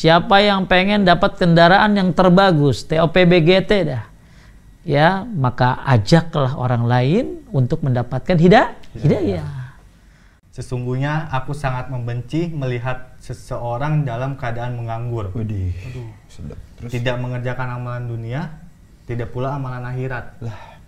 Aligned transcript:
Siapa 0.00 0.40
yang 0.40 0.64
pengen 0.64 1.04
dapat 1.04 1.36
kendaraan 1.36 1.92
yang 1.92 2.16
terbagus, 2.16 2.88
TOPBGT 2.88 3.70
dah. 3.84 4.08
Ya, 4.80 5.28
maka 5.28 5.76
ajaklah 5.84 6.56
orang 6.56 6.88
lain 6.88 7.24
untuk 7.52 7.84
mendapatkan 7.84 8.40
hidayah. 8.40 8.72
Hidayah. 8.96 9.76
Sesungguhnya 10.56 11.28
aku 11.28 11.52
sangat 11.52 11.92
membenci 11.92 12.48
melihat 12.48 13.12
seseorang 13.20 14.08
dalam 14.08 14.40
keadaan 14.40 14.80
menganggur. 14.80 15.36
Widih. 15.36 15.76
Sedap. 16.32 16.56
Terus 16.80 16.96
Tidak 16.96 17.20
mengerjakan 17.20 17.76
amalan 17.76 18.08
dunia, 18.08 18.56
tidak 19.04 19.28
pula 19.36 19.60
amalan 19.60 19.84
akhirat. 19.84 20.40
lah. 20.40 20.79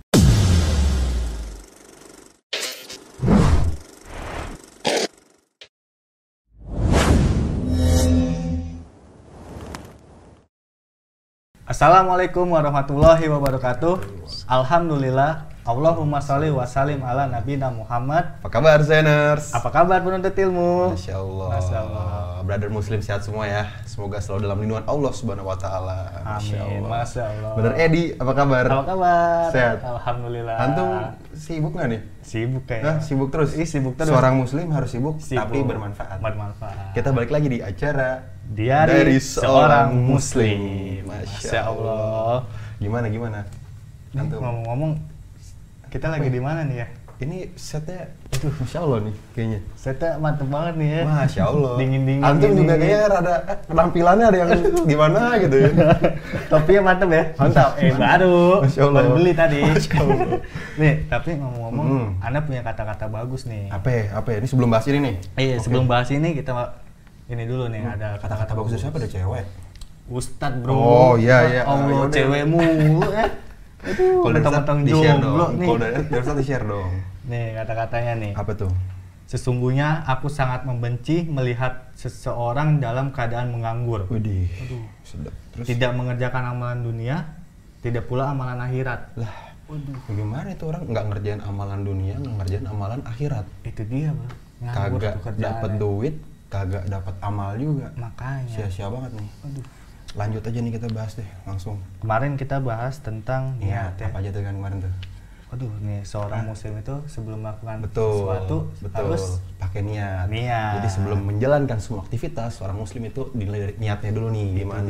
Assalamualaikum 11.73 12.53
warahmatullahi 12.53 13.33
wabarakatuh. 13.33 14.05
Alhamdulillah. 14.45 15.49
Allahumma 15.65 16.21
sholli 16.21 16.53
wa 16.53 16.69
salim 16.69 17.01
ala 17.01 17.25
nabina 17.25 17.73
Muhammad. 17.73 18.45
Apa 18.45 18.61
kabar 18.61 18.85
Zeners? 18.85 19.57
Apa 19.57 19.73
kabar 19.73 20.05
penuntut 20.05 20.37
ilmu? 20.37 20.93
Masya 20.93 21.17
Allah. 21.17 21.49
Masya 21.57 21.77
Allah. 21.81 22.07
Brother 22.45 22.69
Muslim 22.69 23.01
sehat 23.01 23.25
semua 23.25 23.49
ya. 23.49 23.65
Semoga 23.89 24.21
selalu 24.21 24.53
dalam 24.53 24.59
lindungan 24.61 24.85
Allah 24.85 25.13
Subhanahu 25.17 25.49
Wa 25.49 25.57
Taala. 25.57 25.99
Masya 26.21 26.61
Amin. 26.61 26.85
Allah. 26.85 26.91
Masya 26.93 27.23
Allah. 27.25 27.53
Brother 27.57 27.75
Edi, 27.81 28.05
apa 28.21 28.33
kabar? 28.37 28.65
Apa 28.69 28.85
kabar? 28.93 29.45
Sehat. 29.49 29.79
Alhamdulillah. 29.81 30.57
Antum 30.61 30.89
sibuk 31.33 31.73
nggak 31.73 31.89
nih? 31.89 32.01
sibuk 32.21 32.65
kayak. 32.69 32.83
Hah, 32.85 32.97
sibuk 33.01 33.29
terus? 33.33 33.57
Ih, 33.57 33.65
sibuk 33.65 33.97
terus. 33.97 34.13
Seorang 34.13 34.37
Muslim 34.37 34.69
harus 34.77 34.93
sibuk, 34.93 35.25
Sibuk. 35.25 35.41
tapi 35.41 35.65
bermanfaat. 35.65 36.21
Bermanfaat. 36.21 36.93
Kita 36.93 37.17
balik 37.17 37.33
lagi 37.33 37.49
di 37.49 37.59
acara 37.65 38.23
Diari 38.53 39.17
seorang 39.17 39.97
Muslim. 39.97 40.61
Masya 41.09 41.61
Allah. 41.65 42.45
Gimana 42.77 43.09
gimana? 43.09 43.49
Nih, 44.13 44.21
Antum. 44.21 44.45
ngomong-ngomong, 44.45 44.93
kita 45.89 46.13
lagi 46.13 46.29
di 46.29 46.37
mana 46.37 46.69
nih 46.69 46.85
ya? 46.85 46.89
Ini 47.23 47.55
setnya, 47.55 48.11
aduh, 48.35 48.51
masya 48.59 48.83
Allah 48.83 48.99
nih 49.07 49.15
kayaknya. 49.31 49.61
Setnya 49.79 50.19
mantep 50.19 50.49
banget 50.51 50.75
nih 50.75 50.89
ya. 50.91 51.03
Masya 51.07 51.43
Allah. 51.47 51.73
Dingin-dingin. 51.79 52.25
Antum 52.27 52.51
gini. 52.51 52.59
juga 52.59 52.75
kayaknya 52.75 53.01
rada 53.07 53.35
eh, 53.47 53.59
penampilannya 53.71 54.27
ada 54.27 54.39
yang 54.43 54.51
gimana 54.91 55.21
gitu 55.39 55.55
ya. 55.57 55.69
Topinya 56.51 56.81
mantep 56.83 57.09
ya? 57.09 57.25
Mantap. 57.39 57.71
Eh 57.79 57.95
baru. 57.95 58.67
Masya 58.67 58.81
Allah. 58.83 59.01
Baru 59.01 59.11
beli 59.15 59.33
tadi. 59.33 59.61
Masya 59.63 59.95
Allah. 59.97 60.19
nih, 60.77 60.95
tapi 61.09 61.31
ngomong-ngomong, 61.39 61.87
Hmm. 61.93 62.09
Anda 62.19 62.43
punya 62.43 62.61
kata-kata 62.61 63.07
bagus 63.07 63.47
nih. 63.47 63.71
Apa 63.71 63.89
ya? 63.89 64.03
Apa 64.19 64.29
ya? 64.35 64.37
Ini 64.43 64.49
sebelum 64.51 64.69
bahas 64.69 64.87
ini 64.91 64.99
nih. 64.99 65.15
Iya, 65.39 65.55
Oke. 65.57 65.63
sebelum 65.63 65.85
bahas 65.87 66.09
ini 66.11 66.29
kita 66.35 66.53
ini 67.33 67.45
dulu 67.45 67.65
nih 67.67 67.83
ada 67.83 68.09
Kata-kata 68.17 68.53
bagus 68.53 68.71
dari 68.73 68.83
siapa? 68.83 68.97
Dari 68.99 69.11
cewek. 69.11 69.45
Ustad 70.09 70.53
bro. 70.61 70.73
Oh, 70.75 71.13
iya, 71.17 71.39
iya. 71.49 71.63
Ah, 71.65 71.79
Allah, 71.79 71.89
yaudah. 72.05 72.13
cewek 72.13 72.43
mulu 72.45 72.99
ya. 73.09 73.27
Itu 73.83 74.05
Kalau 74.21 74.31
mentang-mentang 74.31 74.79
Ustadz, 74.79 74.89
di-share 74.89 75.19
jomblo 75.19 75.33
dong. 75.41 75.53
nih. 75.57 75.67
Kalau 75.67 75.79
dari 75.79 75.95
dari 76.05 76.21
Ustadz 76.21 76.41
di-share 76.41 76.65
dong. 76.65 76.91
Nih 77.25 77.45
kata-katanya 77.55 78.13
nih. 78.19 78.33
Apa 78.35 78.53
tuh? 78.53 78.73
Sesungguhnya 79.25 79.89
aku 80.05 80.29
sangat 80.29 80.63
membenci 80.63 81.25
melihat 81.25 81.89
seseorang 81.95 82.79
dalam 82.79 83.11
keadaan 83.11 83.49
menganggur. 83.51 84.05
Widih. 84.07 84.47
Sedap. 85.03 85.33
Terus 85.53 85.65
Tidak 85.67 85.91
mengerjakan 85.93 86.53
amalan 86.53 86.81
dunia, 86.81 87.17
tidak 87.81 88.05
pula 88.07 88.29
amalan 88.29 88.61
akhirat. 88.61 89.17
lah. 89.17 89.33
Bagaimana 90.05 90.53
itu 90.53 90.69
orang 90.69 90.85
nggak 90.85 91.05
ngerjain 91.09 91.41
amalan 91.41 91.81
dunia, 91.81 92.15
nggak 92.21 92.35
ngerjain 92.39 92.67
amalan 92.69 93.01
akhirat? 93.03 93.47
Itu 93.65 93.83
dia, 93.89 94.13
Bro. 94.13 94.29
Nganggur 94.63 95.01
Kagak 95.01 95.35
dapat 95.35 95.71
duit, 95.75 96.15
kagak 96.53 96.85
dapat 96.87 97.15
amal 97.19 97.57
juga. 97.57 97.89
Makanya. 97.97 98.45
Sia-sia 98.47 98.87
banget 98.87 99.17
nih. 99.17 99.31
Aduh. 99.43 99.65
Lanjut 100.13 100.45
aja 100.45 100.59
nih 100.61 100.73
kita 100.77 100.89
bahas 100.93 101.17
deh 101.17 101.29
langsung. 101.43 101.81
Kemarin 101.99 102.37
kita 102.37 102.61
bahas 102.61 103.01
tentang 103.01 103.57
Iya, 103.57 103.89
niat 103.89 103.95
ya. 103.97 104.07
apa 104.13 104.21
aja 104.21 104.29
tuh 104.29 104.43
kan 104.45 104.55
kemarin 104.55 104.79
tuh? 104.85 104.93
Aduh, 105.53 105.69
nih 105.81 106.01
seorang 106.03 106.49
muslim 106.49 106.73
itu 106.77 106.97
sebelum 107.07 107.41
melakukan 107.41 107.85
Betul. 107.85 108.25
sesuatu 108.25 108.57
betul. 108.81 108.97
harus 108.97 109.23
pakai 109.57 109.81
niat. 109.81 110.25
Niat. 110.29 110.73
Jadi 110.81 110.89
sebelum 110.91 111.19
menjalankan 111.23 111.77
semua 111.77 112.01
aktivitas, 112.03 112.57
seorang 112.57 112.77
muslim 112.77 113.05
itu 113.05 113.29
dinilai 113.33 113.61
dari 113.63 113.75
niatnya 113.77 114.13
dulu 114.13 114.29
nih 114.33 114.47
gimana. 114.59 114.89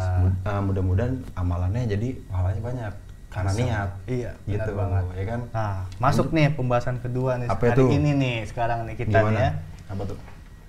Semud- 0.00 0.40
eh, 0.42 0.60
mudah-mudahan 0.64 1.12
amalannya 1.34 1.84
jadi 1.86 2.08
pahalanya 2.24 2.60
banyak 2.60 2.92
karena 3.28 3.50
niat. 3.52 3.88
Iya, 4.04 4.30
benar 4.32 4.48
gitu 4.48 4.70
banget. 4.74 5.04
ya 5.12 5.24
kan? 5.26 5.40
Nah, 5.52 5.74
masuk 5.96 6.26
nih 6.32 6.46
pembahasan 6.50 6.96
kedua 6.98 7.36
nih 7.36 7.48
Apa 7.48 7.64
hari 7.66 7.76
itu? 7.76 7.84
ini 7.92 8.10
nih 8.16 8.36
sekarang 8.44 8.88
nih 8.88 8.96
kita 8.96 9.12
gimana? 9.14 9.32
nih 9.32 9.44
ya. 9.44 9.50
Apa 9.88 10.02
tuh? 10.04 10.18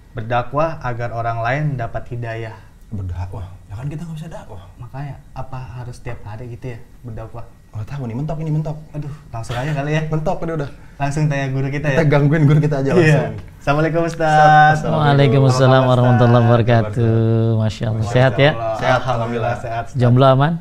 Berdakwah 0.09 0.81
agar 0.81 1.13
orang 1.13 1.37
lain 1.45 1.63
mendapat 1.77 2.09
hidayah. 2.09 2.57
Berdakwah. 2.89 3.45
Ya 3.69 3.77
kan 3.77 3.85
kita 3.85 4.01
nggak 4.01 4.17
bisa 4.17 4.29
dakwah. 4.33 4.65
Makanya 4.81 5.21
apa 5.37 5.59
harus 5.77 6.01
tiap 6.01 6.25
hari 6.25 6.49
gitu 6.57 6.73
ya 6.73 6.79
berdakwah? 7.05 7.45
Oh 7.69 7.85
tahu 7.85 8.09
nih 8.09 8.17
mentok 8.17 8.41
ini 8.41 8.49
mentok. 8.49 8.73
Aduh, 8.97 9.13
langsung 9.29 9.53
aja 9.53 9.69
kali 9.69 9.93
ya. 9.93 10.01
Mentok 10.09 10.41
ini 10.41 10.51
udah. 10.57 10.69
Langsung 10.97 11.29
tanya 11.29 11.47
guru 11.53 11.69
kita 11.69 11.87
ya. 11.93 11.97
Kita 12.01 12.07
gangguin 12.09 12.43
guru 12.49 12.57
kita 12.57 12.81
aja 12.81 12.89
langsung. 12.89 13.05
Iya. 13.05 13.21
Assalamualaikum 13.61 14.01
Ustaz. 14.09 14.81
Assalamualaikum. 14.81 15.05
Waalaikumsalam 15.05 15.83
warahmatullahi 15.85 16.43
wabarakatuh. 16.49 17.13
Masya 17.61 17.85
Allah. 17.93 18.09
Sehat 18.09 18.33
ya? 18.41 18.51
Sehat, 18.81 19.01
Alhamdulillah 19.05 19.55
sehat. 19.61 19.85
Jomblo 19.93 20.25
aman? 20.25 20.53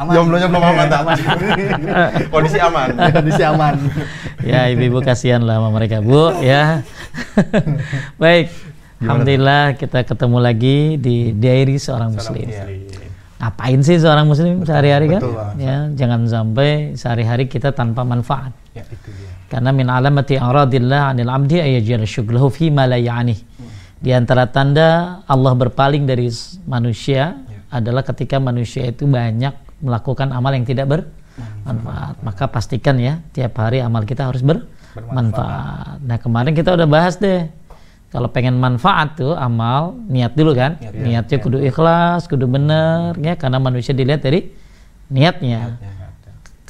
Aman. 0.00 0.12
Jomblonya 0.16 0.48
belum 0.50 0.64
aman, 0.64 0.86
tak? 0.90 1.00
Kondisi 2.34 2.58
aman. 2.58 2.88
Kondisi 3.14 3.42
aman. 3.46 3.74
ya 4.40 4.72
ibu-ibu 4.72 5.04
kasihan 5.04 5.44
lah 5.44 5.60
sama 5.60 5.68
mereka 5.68 6.00
bu 6.00 6.32
ya 6.40 6.80
baik 8.22 8.48
alhamdulillah 9.00 9.74
kita 9.80 10.04
ketemu 10.04 10.38
lagi 10.38 10.76
di 11.00 11.32
diary 11.32 11.76
seorang 11.80 12.14
muslim 12.14 12.48
ngapain 13.40 13.80
sih 13.80 13.96
seorang 13.96 14.28
muslim 14.28 14.60
sehari-hari 14.68 15.16
kan 15.16 15.20
betul, 15.24 15.34
ya 15.56 15.76
jangan 15.96 16.20
sampai 16.28 16.92
sehari-hari 16.94 17.48
kita 17.48 17.72
tanpa 17.72 18.04
manfaat 18.04 18.52
Ya, 18.70 18.86
itu 18.86 19.10
dia. 19.10 19.26
karena 19.50 19.74
min 19.74 19.90
alamati 19.90 20.38
aradillah 20.38 21.10
anil 21.10 21.26
abdi 21.26 21.58
ayajal 21.58 22.06
syughlahu 22.06 22.54
fi 22.54 22.70
ma 22.70 22.86
la 22.86 22.94
ya'nih. 22.94 23.34
Di 23.98 24.14
antara 24.14 24.46
tanda 24.46 25.20
Allah 25.26 25.52
berpaling 25.58 26.06
dari 26.06 26.30
manusia 26.70 27.34
adalah 27.66 28.06
ketika 28.06 28.38
manusia 28.38 28.86
itu 28.86 29.10
banyak 29.10 29.82
melakukan 29.82 30.30
amal 30.30 30.54
yang 30.54 30.62
tidak 30.62 30.86
bermanfaat. 30.86 32.22
Maka 32.22 32.46
pastikan 32.46 32.94
ya 33.02 33.18
tiap 33.34 33.58
hari 33.58 33.82
amal 33.82 34.06
kita 34.06 34.30
harus 34.30 34.46
bermanfaat. 34.46 35.98
Nah, 35.98 36.18
kemarin 36.22 36.54
kita 36.54 36.70
udah 36.78 36.86
bahas 36.86 37.18
deh. 37.18 37.50
Kalau 38.10 38.26
pengen 38.26 38.58
manfaat 38.58 39.14
tuh 39.14 39.38
amal, 39.38 39.94
niat 40.10 40.34
dulu 40.34 40.50
kan. 40.52 40.74
Niatnya 40.82 41.38
kudu 41.38 41.62
ikhlas, 41.62 42.26
kudu 42.26 42.50
bener 42.50 43.14
ya 43.22 43.38
karena 43.38 43.62
manusia 43.62 43.94
dilihat 43.94 44.26
dari 44.26 44.50
niatnya 45.10 45.78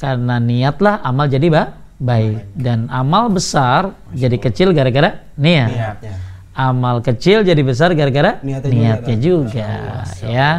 karena 0.01 0.41
niatlah 0.41 0.97
amal 1.05 1.29
jadi 1.29 1.45
ba 1.53 1.63
baik 2.01 2.57
dan 2.57 2.89
amal 2.89 3.29
besar 3.29 3.93
jadi 4.17 4.33
kecil 4.41 4.73
gara-gara 4.73 5.21
niat. 5.37 5.69
Niatnya. 5.69 6.13
Amal 6.51 6.99
kecil 6.99 7.47
jadi 7.47 7.61
besar 7.63 7.93
gara-gara 7.93 8.41
Niatnya 8.43 8.73
niatnya, 8.73 9.15
juga. 9.15 9.69
juga, 10.03 10.27
ya. 10.27 10.49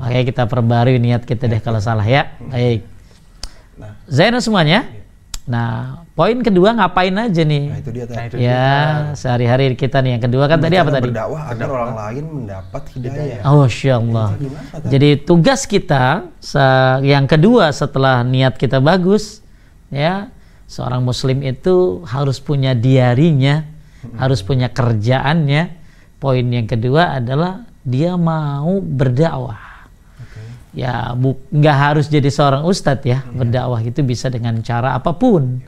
Makanya 0.00 0.24
kita 0.24 0.42
perbarui 0.48 0.96
niat 1.02 1.26
kita 1.26 1.50
deh 1.50 1.60
kalau 1.60 1.82
salah 1.82 2.06
ya. 2.06 2.32
Baik. 2.38 2.86
Nah, 3.76 3.92
Zainal 4.06 4.40
semuanya. 4.40 5.03
Nah, 5.44 6.08
poin 6.16 6.40
kedua 6.40 6.72
ngapain 6.72 7.12
aja 7.20 7.44
nah 7.44 7.52
nih? 7.52 7.64
itu 7.76 7.90
dia 7.92 8.08
tadi. 8.08 8.16
Nah, 8.16 8.24
itu 8.32 8.34
Ya, 8.40 8.72
sehari-hari 9.12 9.76
kita 9.76 10.00
nih 10.00 10.16
yang 10.16 10.24
kedua 10.24 10.48
kan 10.48 10.56
tadi 10.56 10.80
apa 10.80 10.88
tadi? 10.88 11.12
Berdakwah 11.12 11.42
agar 11.52 11.68
orang 11.68 11.92
lain 11.92 12.24
mendapat 12.32 12.82
hidayah. 12.96 13.44
Oh, 13.44 13.68
Allah. 13.68 14.28
Jadi 14.88 15.20
tugas 15.20 15.68
kita 15.68 16.32
yang 17.04 17.28
kedua 17.28 17.76
setelah 17.76 18.24
niat 18.24 18.56
kita 18.56 18.80
bagus, 18.80 19.44
ya 19.92 20.32
seorang 20.64 21.04
muslim 21.04 21.44
itu 21.44 22.00
harus 22.08 22.40
punya 22.40 22.72
diarinya, 22.72 23.68
harus 24.16 24.40
punya 24.40 24.72
kerjaannya. 24.72 25.84
Poin 26.24 26.46
yang 26.48 26.64
kedua 26.64 27.20
adalah 27.20 27.68
dia 27.84 28.16
mau 28.16 28.80
berdakwah. 28.80 29.60
Ya, 30.74 31.14
nggak 31.54 31.76
harus 31.78 32.10
jadi 32.10 32.26
seorang 32.26 32.66
ustadz 32.66 33.06
ya. 33.06 33.22
Berdakwah 33.30 33.78
itu 33.82 34.02
bisa 34.02 34.26
dengan 34.26 34.58
cara 34.66 34.98
apa 34.98 35.14
pun. 35.14 35.62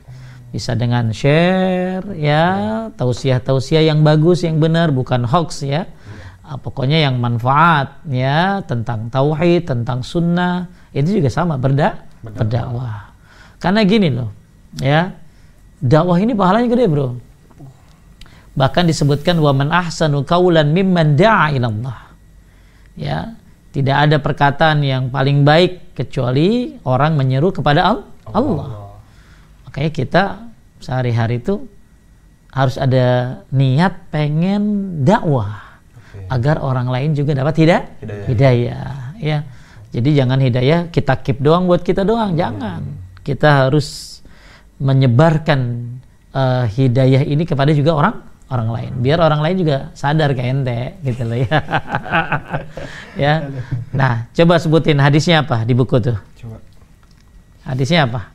Bisa 0.51 0.75
dengan 0.75 1.11
share 1.11 2.03
ya, 2.15 2.87
tausiah-tausiah 2.95 3.83
yang 3.87 4.03
bagus, 4.03 4.43
yang 4.43 4.59
benar, 4.59 4.91
bukan 4.91 5.23
hoax 5.27 5.63
ya. 5.63 5.87
Ah, 6.47 6.55
pokoknya 6.55 7.03
yang 7.03 7.19
manfaat 7.19 7.99
ya 8.07 8.63
tentang 8.63 9.11
tauhid, 9.11 9.67
tentang 9.67 9.99
sunnah 9.99 10.71
itu 10.95 11.19
juga 11.19 11.27
sama 11.27 11.59
berda 11.59 12.07
berdakwah. 12.23 13.11
Karena 13.59 13.83
gini 13.83 14.07
loh, 14.07 14.31
ya 14.79 15.11
dakwah 15.83 16.15
ini 16.15 16.31
pahalanya 16.31 16.71
gede 16.71 16.85
bro. 16.87 17.19
Bahkan 18.57 18.83
disebutkan 18.87 19.37
waman 19.43 19.69
ahsanu 19.69 20.23
kaulan 20.23 20.71
mimman 20.71 21.19
da'a 21.19 21.53
ilallah. 21.53 21.99
Ya, 22.97 23.37
tidak 23.77 24.09
ada 24.09 24.17
perkataan 24.17 24.81
yang 24.81 25.13
paling 25.13 25.45
baik 25.45 25.93
kecuali 25.93 26.81
orang 26.81 27.13
menyeru 27.13 27.53
kepada 27.53 27.85
Al- 27.85 28.09
Allah. 28.25 28.97
Makanya 29.69 29.91
kita 29.93 30.23
sehari-hari 30.81 31.37
itu 31.37 31.61
harus 32.49 32.81
ada 32.81 33.37
niat 33.53 34.09
pengen 34.09 34.97
dakwah. 35.05 35.69
agar 36.27 36.59
orang 36.59 36.89
lain 36.89 37.13
juga 37.13 37.37
dapat 37.37 37.55
hidayah. 37.61 37.85
Hidayah. 38.01 38.25
Hidayah, 38.27 38.91
ya. 39.21 39.37
Jadi 39.93 40.09
jangan 40.11 40.41
hidayah 40.41 40.79
kita 40.91 41.13
keep 41.23 41.39
doang 41.39 41.69
buat 41.69 41.85
kita 41.85 42.03
doang, 42.03 42.35
jangan. 42.35 42.81
Kita 43.21 43.69
harus 43.69 44.19
menyebarkan 44.81 45.59
eh, 46.33 46.65
hidayah 46.73 47.21
ini 47.23 47.45
kepada 47.45 47.71
juga 47.71 47.93
orang 47.95 48.15
orang 48.47 48.69
lain. 48.71 48.91
Biar 49.03 49.19
orang 49.19 49.43
lain 49.43 49.55
juga 49.59 49.77
sadar 49.91 50.31
kayak 50.31 50.49
ente 50.51 50.81
gitu 51.03 51.23
loh 51.27 51.37
ya. 51.39 51.57
ya. 53.23 53.33
Nah, 53.91 54.31
coba 54.31 54.55
sebutin 54.59 54.99
hadisnya 54.99 55.43
apa 55.43 55.67
di 55.67 55.75
buku 55.75 55.99
tuh? 55.99 56.17
Coba. 56.39 56.57
Hadisnya 57.67 58.07
apa? 58.07 58.31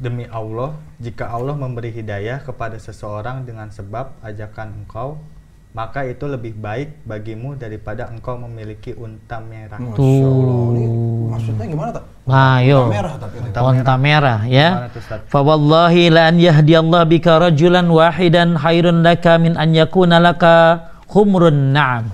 Demi 0.00 0.24
Allah, 0.32 0.80
jika 0.96 1.28
Allah 1.28 1.52
memberi 1.52 1.92
hidayah 1.92 2.40
kepada 2.40 2.80
seseorang 2.80 3.44
dengan 3.44 3.68
sebab 3.68 4.16
ajakan 4.24 4.86
engkau, 4.86 5.20
maka 5.70 6.02
itu 6.02 6.26
lebih 6.26 6.58
baik 6.58 7.06
bagimu 7.06 7.54
daripada 7.54 8.10
engkau 8.10 8.34
memiliki 8.34 8.90
unta 8.98 9.38
merah. 9.38 9.78
Masya 9.78 10.26
Allah. 10.26 10.58
Ini 10.74 10.84
maksudnya 11.30 11.64
gimana 11.70 11.90
tak? 11.94 12.04
Ayo. 12.26 12.80
Merah 12.90 13.14
tapi. 13.14 13.34
ini. 13.38 13.46
Unta 13.46 13.58
Onta 13.62 13.94
merah 13.94 14.40
ya. 14.50 14.68
Ustaz? 14.90 15.22
Fawallahi 15.30 16.10
la 16.10 16.22
an 16.26 16.36
yahdiyallah 16.42 17.02
bika 17.06 17.38
rajulan 17.38 17.86
wahidan 17.86 18.58
khairun 18.58 19.06
laka 19.06 19.38
min 19.38 19.54
an 19.54 19.70
yakuna 19.70 20.18
laka 20.18 20.90
humrun 21.06 21.70
na'am. 21.70 22.10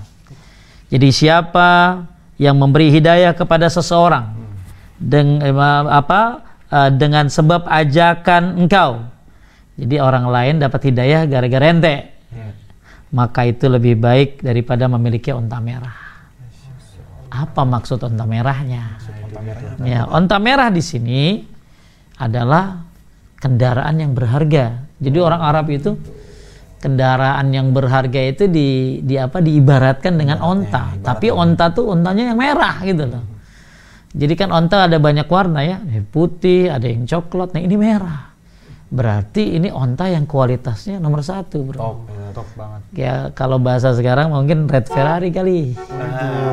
Jadi 0.93 1.09
siapa 1.09 2.05
yang 2.37 2.61
memberi 2.61 2.93
hidayah 2.93 3.33
kepada 3.33 3.73
seseorang 3.73 4.37
dengan 5.01 5.89
apa 5.89 6.45
eh, 6.69 6.91
dengan 6.93 7.33
sebab 7.33 7.65
ajakan 7.65 8.69
engkau. 8.69 9.09
Jadi 9.77 9.97
orang 10.01 10.29
lain 10.29 10.55
dapat 10.61 10.93
hidayah 10.93 11.25
gara-gara 11.25 11.65
ente. 11.69 11.97
Hmm. 12.33 12.53
Maka 13.15 13.47
itu 13.47 13.71
lebih 13.71 13.95
baik 13.99 14.43
daripada 14.43 14.91
memiliki 14.91 15.31
onta 15.31 15.63
merah. 15.63 15.95
Apa 17.31 17.63
maksud 17.63 18.03
onta 18.03 18.27
merahnya? 18.27 18.99
Ya, 19.85 20.09
onta 20.11 20.41
merah 20.43 20.73
di 20.73 20.83
sini 20.83 21.45
adalah 22.19 22.83
kendaraan 23.39 23.95
yang 24.01 24.13
berharga. 24.17 24.83
Jadi 24.99 25.19
orang 25.21 25.43
Arab 25.45 25.71
itu 25.71 25.95
kendaraan 26.83 27.53
yang 27.53 27.71
berharga 27.71 28.21
itu 28.27 28.49
di 28.51 29.01
di 29.05 29.15
apa 29.21 29.39
diibaratkan 29.39 30.17
dengan 30.17 30.43
onta. 30.43 30.97
Tapi 30.99 31.31
onta 31.31 31.71
tuh 31.71 31.95
ontanya 31.95 32.35
yang 32.35 32.39
merah 32.39 32.83
gitu 32.83 33.05
loh. 33.07 33.25
Jadi 34.17 34.33
kan 34.33 34.49
onta 34.49 34.89
ada 34.89 34.97
banyak 34.97 35.29
warna 35.29 35.61
ya, 35.61 35.77
putih, 36.09 36.73
ada 36.73 36.89
yang 36.89 37.05
coklat. 37.05 37.53
Nah 37.53 37.61
ini 37.61 37.77
merah. 37.77 38.36
Berarti 38.87 39.59
ini 39.59 39.67
onta 39.67 40.07
yang 40.07 40.31
kualitasnya 40.31 41.03
nomor 41.03 41.27
satu 41.27 41.59
bro. 41.67 41.79
Top. 41.79 41.99
Ya, 42.07 42.27
top 42.31 42.49
banget. 42.55 42.81
Ya 42.95 43.15
kalau 43.35 43.59
bahasa 43.59 43.91
sekarang 43.99 44.31
mungkin 44.31 44.71
red 44.71 44.87
Ferrari 44.87 45.35
kali. 45.35 45.75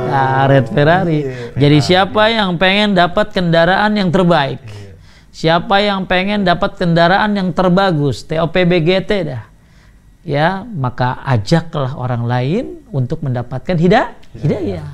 Nah, 0.09 0.49
red 0.49 0.65
Ferrari. 0.65 1.29
Jadi 1.53 1.77
siapa 1.77 2.33
yang 2.33 2.57
pengen 2.57 2.97
dapat 2.97 3.29
kendaraan 3.29 3.93
yang 3.93 4.09
terbaik? 4.09 4.65
Siapa 5.33 5.81
yang 5.81 6.09
pengen 6.09 6.45
dapat 6.45 6.77
kendaraan 6.77 7.37
yang 7.37 7.53
terbagus? 7.53 8.25
TOPBGT 8.25 9.11
dah. 9.29 9.43
Ya, 10.25 10.63
maka 10.63 11.21
ajaklah 11.25 11.97
orang 11.99 12.23
lain 12.25 12.65
untuk 12.89 13.21
mendapatkan 13.21 13.77
hidayah. 13.77 14.13
Hidayah. 14.33 14.87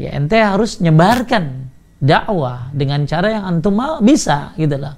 Ya, 0.00 0.16
ente 0.16 0.40
harus 0.40 0.80
nyebarkan 0.80 1.68
dakwah 2.00 2.72
dengan 2.72 3.04
cara 3.04 3.28
yang 3.36 3.44
antum 3.44 3.76
mau 3.76 4.00
bisa 4.00 4.56
gitu 4.56 4.80
lah. 4.80 4.96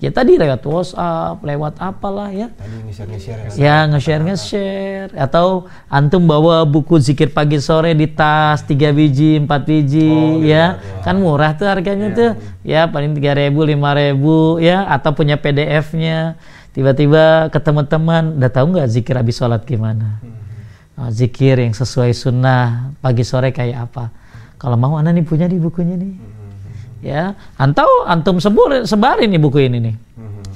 Ya 0.00 0.08
tadi 0.08 0.40
lewat 0.40 0.64
WhatsApp, 0.64 1.44
lewat 1.44 1.76
apalah 1.76 2.32
ya. 2.32 2.48
Tadi 2.56 2.88
nge-share-nge-share 2.88 3.40
ya. 3.44 3.50
Ya 3.60 3.76
nge-share 3.84 4.22
nge-share. 4.24 5.12
Atau 5.12 5.68
antum 5.92 6.24
bawa 6.24 6.64
buku 6.64 6.96
zikir 6.96 7.28
pagi 7.36 7.60
sore 7.60 7.92
di 7.92 8.08
tas 8.08 8.64
tiga 8.64 8.96
biji 8.96 9.36
empat 9.44 9.68
biji 9.68 10.40
ya. 10.48 10.80
kan 11.04 11.20
murah 11.20 11.52
tuh 11.52 11.68
harganya 11.68 12.16
tuh. 12.16 12.32
ya 12.64 12.88
paling 12.88 13.12
tiga 13.12 13.36
ribu 13.36 13.60
lima 13.68 13.92
ribu 13.92 14.56
ya. 14.56 14.88
Atau 14.88 15.12
punya 15.12 15.36
PDF-nya 15.36 16.40
tiba-tiba 16.72 17.52
ketemu 17.52 17.84
teman 17.84 18.40
udah 18.40 18.48
tahu 18.48 18.72
nggak 18.72 18.88
zikir 18.88 19.20
habis 19.20 19.36
sholat 19.36 19.68
gimana? 19.68 20.16
Oh, 20.96 21.12
zikir 21.12 21.60
yang 21.60 21.76
sesuai 21.76 22.16
sunnah 22.16 22.96
pagi 23.04 23.20
sore 23.20 23.52
kayak 23.52 23.92
apa? 23.92 24.08
Kalau 24.56 24.80
mau 24.80 24.96
anda 24.96 25.12
nih 25.12 25.28
punya 25.28 25.44
di 25.44 25.60
bukunya 25.60 25.92
nih 26.00 26.39
ya. 27.04 27.36
Atau 27.56 27.88
antum 28.06 28.38
sebur 28.40 28.84
sebarin 28.84 29.28
nih 29.28 29.40
buku 29.40 29.66
ini 29.66 29.78
nih. 29.80 29.96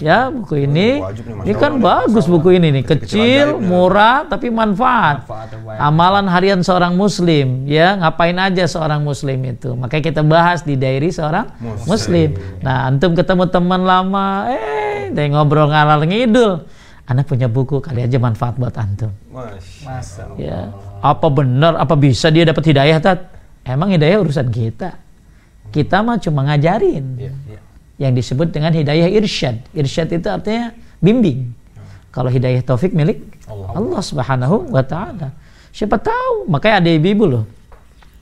Ya 0.02 0.26
buku 0.26 0.66
ini. 0.66 0.98
Nih, 0.98 1.46
ini 1.46 1.52
kan 1.54 1.78
bagus 1.78 2.26
buku 2.26 2.58
ini 2.58 2.74
nih. 2.74 2.82
kecil 2.82 3.54
ajaib, 3.54 3.62
ya. 3.62 3.62
murah 3.62 4.16
tapi 4.26 4.50
manfaat. 4.50 5.22
Manfaatnya 5.22 5.58
banyak. 5.62 5.86
amalan 5.86 6.26
harian 6.26 6.60
seorang 6.66 6.98
muslim 6.98 7.62
ya. 7.70 7.94
Ngapain 8.02 8.34
aja 8.34 8.64
seorang 8.66 9.06
muslim 9.06 9.38
itu? 9.46 9.70
Makanya 9.78 10.02
kita 10.02 10.22
bahas 10.26 10.66
di 10.66 10.74
diary 10.74 11.14
seorang 11.14 11.46
Muslim. 11.62 11.86
muslim, 11.86 12.28
nah 12.58 12.90
antum 12.90 13.14
ketemu 13.14 13.44
teman 13.46 13.86
lama 13.86 14.50
eh 14.50 15.14
dia 15.14 15.30
ngobrol 15.30 15.70
ngalal 15.70 16.02
ngidul. 16.02 16.66
Anda 17.04 17.20
punya 17.20 17.52
buku 17.52 17.84
kali 17.84 18.02
aja 18.02 18.16
manfaat 18.18 18.58
buat 18.58 18.74
antum. 18.74 19.14
Masya 19.30 20.34
ya. 20.40 20.74
Apa 21.04 21.28
benar 21.30 21.78
apa 21.78 21.94
bisa 21.94 22.32
dia 22.34 22.42
dapat 22.48 22.64
hidayah 22.66 22.98
tat? 22.98 23.30
Emang 23.62 23.94
hidayah 23.94 24.18
urusan 24.18 24.50
kita 24.50 25.03
kita 25.74 26.06
mah 26.06 26.22
cuma 26.22 26.46
ngajarin 26.46 27.04
Iya. 27.18 27.32
yang 27.98 28.12
disebut 28.14 28.54
dengan 28.54 28.70
hidayah 28.70 29.10
irsyad 29.10 29.58
irsyad 29.74 30.08
itu 30.14 30.28
artinya 30.30 30.70
bimbing 31.02 31.50
kalau 32.14 32.30
hidayah 32.30 32.62
taufik 32.62 32.94
milik 32.94 33.18
Allah. 33.50 33.74
Allah 33.74 34.00
subhanahu 34.06 34.70
wa 34.70 34.82
ta'ala 34.86 35.34
siapa 35.74 35.98
tahu 35.98 36.46
makanya 36.46 36.86
ada 36.86 36.90
ibu-ibu 36.94 37.24
loh 37.26 37.44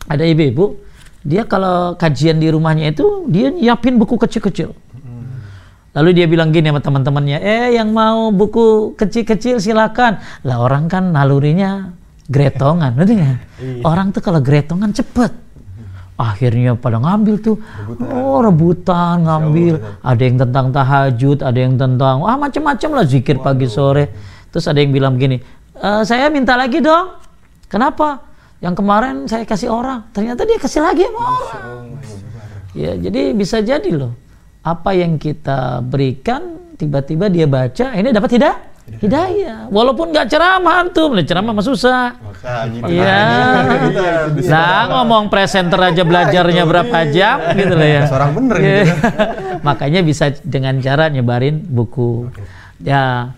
ada 0.08 0.24
ibu-ibu 0.24 0.80
dia 1.22 1.44
kalau 1.44 1.94
kajian 2.00 2.40
di 2.40 2.48
rumahnya 2.48 2.90
itu 2.90 3.28
dia 3.28 3.52
nyiapin 3.52 4.00
buku 4.00 4.16
kecil-kecil 4.16 4.72
Lalu 5.92 6.10
dia 6.16 6.24
bilang 6.24 6.48
gini 6.56 6.72
sama 6.72 6.80
teman-temannya, 6.80 7.38
eh 7.44 7.76
yang 7.76 7.92
mau 7.92 8.32
buku 8.32 8.96
kecil-kecil 8.96 9.60
silakan. 9.60 10.24
Lah 10.40 10.64
orang 10.64 10.88
kan 10.88 11.12
nalurinya 11.12 11.92
gretongan, 12.32 12.96
ngerti 12.96 13.12
nggak? 13.20 13.38
Orang 13.84 14.08
tuh 14.08 14.24
kalau 14.24 14.40
gretongan 14.40 14.96
cepet. 14.96 15.32
Akhirnya 16.22 16.78
pada 16.78 17.02
ngambil 17.02 17.34
tuh, 17.42 17.58
oh 18.06 18.38
rebutan 18.38 19.26
ngambil. 19.26 19.98
Ada 20.06 20.22
yang 20.22 20.36
tentang 20.38 20.66
tahajud, 20.70 21.42
ada 21.42 21.58
yang 21.58 21.74
tentang 21.74 22.22
ah 22.22 22.38
macam-macam 22.38 23.02
lah 23.02 23.04
zikir 23.10 23.42
pagi 23.42 23.66
sore. 23.66 24.06
Terus 24.54 24.70
ada 24.70 24.78
yang 24.78 24.94
bilang 24.94 25.18
begini, 25.18 25.42
"Eh, 25.74 26.02
saya 26.06 26.30
minta 26.30 26.54
lagi 26.54 26.78
dong. 26.78 27.18
Kenapa? 27.66 28.22
Yang 28.62 28.74
kemarin 28.78 29.14
saya 29.26 29.42
kasih 29.42 29.74
orang, 29.74 30.06
ternyata 30.14 30.46
dia 30.46 30.62
kasih 30.62 30.86
lagi 30.86 31.02
sama 31.10 31.18
orang. 31.18 31.98
Ya, 32.78 32.94
jadi 32.94 33.34
bisa 33.34 33.58
jadi 33.58 33.90
loh. 33.90 34.14
Apa 34.62 34.94
yang 34.94 35.18
kita 35.18 35.82
berikan 35.82 36.62
tiba-tiba 36.78 37.26
dia 37.26 37.50
baca, 37.50 37.90
ini 37.98 38.14
dapat 38.14 38.38
hidayah. 38.38 38.71
Hidayah. 38.82 39.70
Walaupun 39.70 40.10
nggak 40.10 40.26
ceramah 40.26 40.82
antum, 40.82 41.14
lah 41.14 41.22
ceramah 41.22 41.54
mah 41.54 41.64
susah. 41.64 42.18
Makanya. 42.18 42.80
Iya. 42.90 43.22
Nah, 44.46 44.80
ngomong 44.90 45.30
presenter 45.30 45.78
aja 45.78 46.02
belajarnya 46.02 46.62
berapa 46.66 46.98
jam 47.10 47.40
gitu 47.54 47.74
loh 47.78 47.88
ya. 47.88 48.02
Seorang 48.10 48.30
bener 48.34 48.56
Iya. 48.58 48.82
gitu. 48.82 48.94
Makanya 49.66 50.00
bisa 50.02 50.34
dengan 50.42 50.82
cara 50.82 51.06
nyebarin 51.08 51.62
buku. 51.62 52.30
Ya. 52.82 53.30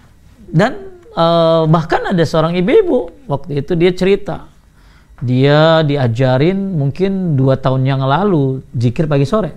Dan 0.48 0.80
eh, 1.12 1.62
bahkan 1.68 2.12
ada 2.12 2.24
seorang 2.24 2.56
ibu-ibu 2.56 3.12
waktu 3.28 3.60
itu 3.60 3.72
dia 3.76 3.92
cerita 3.92 4.36
dia 5.22 5.80
diajarin 5.86 6.74
mungkin 6.74 7.38
dua 7.38 7.56
tahun 7.56 7.86
yang 7.86 8.02
lalu 8.04 8.60
zikir 8.74 9.06
pagi 9.06 9.24
sore. 9.24 9.54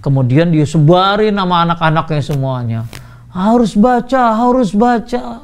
Kemudian 0.00 0.52
dia 0.52 0.64
sebarin 0.68 1.32
sama 1.32 1.64
anak-anaknya 1.64 2.22
semuanya. 2.24 2.80
Harus 3.34 3.74
baca, 3.74 4.38
harus 4.38 4.70
baca. 4.70 5.42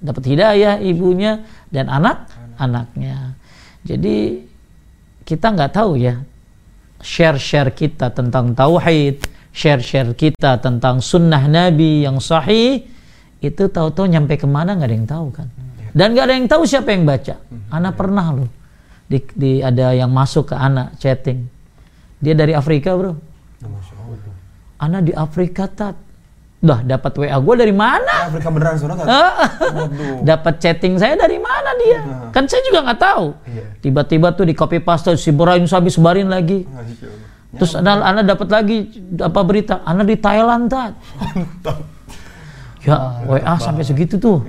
Dapat 0.00 0.24
hidayah 0.24 0.80
ibunya 0.80 1.44
dan 1.68 1.92
anak-anaknya. 1.92 3.36
Jadi 3.84 4.40
kita 5.28 5.52
nggak 5.52 5.72
tahu 5.76 6.00
ya 6.00 6.24
share-share 7.04 7.76
kita 7.76 8.08
tentang 8.16 8.56
tauhid, 8.56 9.20
share-share 9.52 10.16
kita 10.16 10.56
tentang 10.64 11.04
sunnah 11.04 11.44
Nabi 11.44 12.08
yang 12.08 12.16
sahih, 12.16 12.88
itu 13.44 13.64
tahu-tahu 13.68 14.08
nyampe 14.08 14.40
ke 14.40 14.48
mana 14.48 14.72
nggak 14.72 14.88
ada 14.88 14.96
yang 14.96 15.08
tahu 15.08 15.26
kan. 15.28 15.48
Dan 15.92 16.16
nggak 16.16 16.24
ada 16.24 16.34
yang 16.34 16.48
tahu 16.48 16.64
siapa 16.64 16.96
yang 16.96 17.04
baca. 17.04 17.36
Anak 17.70 17.94
pernah 17.94 18.26
loh, 18.32 18.50
di, 19.04 19.20
di- 19.36 19.60
ada 19.60 19.92
yang 19.92 20.08
masuk 20.08 20.50
ke 20.50 20.56
anak 20.56 20.96
chatting. 20.96 21.44
Dia 22.24 22.32
dari 22.32 22.56
Afrika 22.56 22.96
bro. 22.96 23.12
Anak 24.80 25.00
di 25.06 25.12
Afrika 25.12 25.68
tat. 25.68 25.96
Dah 26.64 26.80
dapat 26.80 27.12
WA 27.20 27.36
gue 27.36 27.54
dari 27.60 27.74
mana? 27.76 28.32
Afrika 28.32 28.48
beneran 28.48 28.80
saudara 28.80 29.04
kan? 29.04 29.06
Ah, 29.06 29.36
dapat 30.24 30.56
chatting 30.64 30.96
saya 30.96 31.12
dari 31.12 31.36
mana 31.36 31.76
dia? 31.76 32.00
Kan 32.32 32.48
saya 32.48 32.64
juga 32.64 32.88
nggak 32.88 33.00
tahu. 33.04 33.26
Iya. 33.44 33.64
Tiba-tiba 33.84 34.32
tuh 34.32 34.48
di 34.48 34.56
copy 34.56 34.80
paste 34.80 35.12
si 35.20 35.28
Ibrahim 35.28 35.68
Sabi 35.68 35.92
sebarin 35.92 36.32
lagi. 36.32 36.64
Masya 36.64 37.04
Allah. 37.04 37.32
Terus 37.54 37.72
anak 37.76 38.00
anak 38.00 38.24
dapat 38.32 38.48
lagi 38.48 38.78
apa 39.20 39.40
berita? 39.44 39.84
Anak 39.84 40.08
di 40.08 40.16
Thailand 40.16 40.64
tat. 40.72 40.96
Ya 42.88 42.96
WA 43.28 43.54
sampai 43.60 43.84
segitu 43.84 44.16
tuh. 44.16 44.40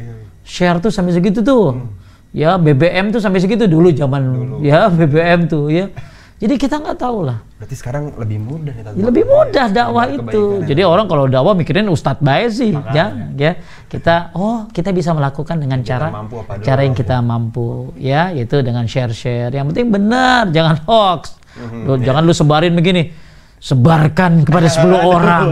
Share 0.48 0.80
tuh 0.80 0.96
sampai 0.96 1.12
segitu 1.12 1.44
tuh. 1.44 1.84
Ya 2.32 2.56
BBM 2.56 3.12
tuh 3.12 3.20
sampai 3.20 3.44
segitu 3.44 3.68
dulu 3.68 3.92
zaman 3.92 4.56
ya 4.64 4.88
BBM 4.88 5.52
tuh 5.52 5.68
ya. 5.68 5.92
Jadi 6.40 6.56
kita 6.56 6.80
nggak 6.80 6.96
tahu 6.96 7.28
lah. 7.28 7.44
Berarti 7.66 7.82
sekarang 7.82 8.14
lebih 8.22 8.38
mudah 8.46 8.74
nih 8.78 8.84
Tante. 8.86 8.98
Ya, 9.02 9.04
lebih 9.10 9.24
mudah 9.26 9.66
dakwah 9.74 10.06
itu. 10.06 10.62
ya. 10.62 10.70
Jadi 10.70 10.82
orang 10.86 11.10
kalau 11.10 11.26
dakwah 11.26 11.58
mikirin 11.58 11.90
Ustadz 11.90 12.22
baik 12.22 12.54
sih, 12.54 12.78
ya, 12.94 13.34
ya. 13.34 13.58
Kita 13.90 14.30
oh 14.38 14.70
kita 14.70 14.94
bisa 14.94 15.18
melakukan 15.18 15.58
dengan 15.58 15.82
Kita 15.82 15.98
cara 15.98 16.08
mampu 16.14 16.46
apa 16.46 16.62
cara 16.62 16.86
yang 16.86 16.94
kita 16.94 17.26
mampu, 17.26 17.90
ya, 17.98 18.30
itu 18.38 18.62
dengan 18.62 18.86
share-share. 18.86 19.50
Yang 19.50 19.74
penting 19.74 19.90
benar, 19.90 20.46
jangan 20.54 20.78
hoax. 20.86 21.42
Mhm, 21.58 21.90
Lu, 21.90 21.94
iya. 21.98 22.06
Jangan 22.06 22.22
lu 22.22 22.34
sebarin 22.38 22.78
begini. 22.78 23.04
Sebarkan 23.58 24.46
kepada 24.46 24.70
10 24.70 24.86
orang. 25.18 25.46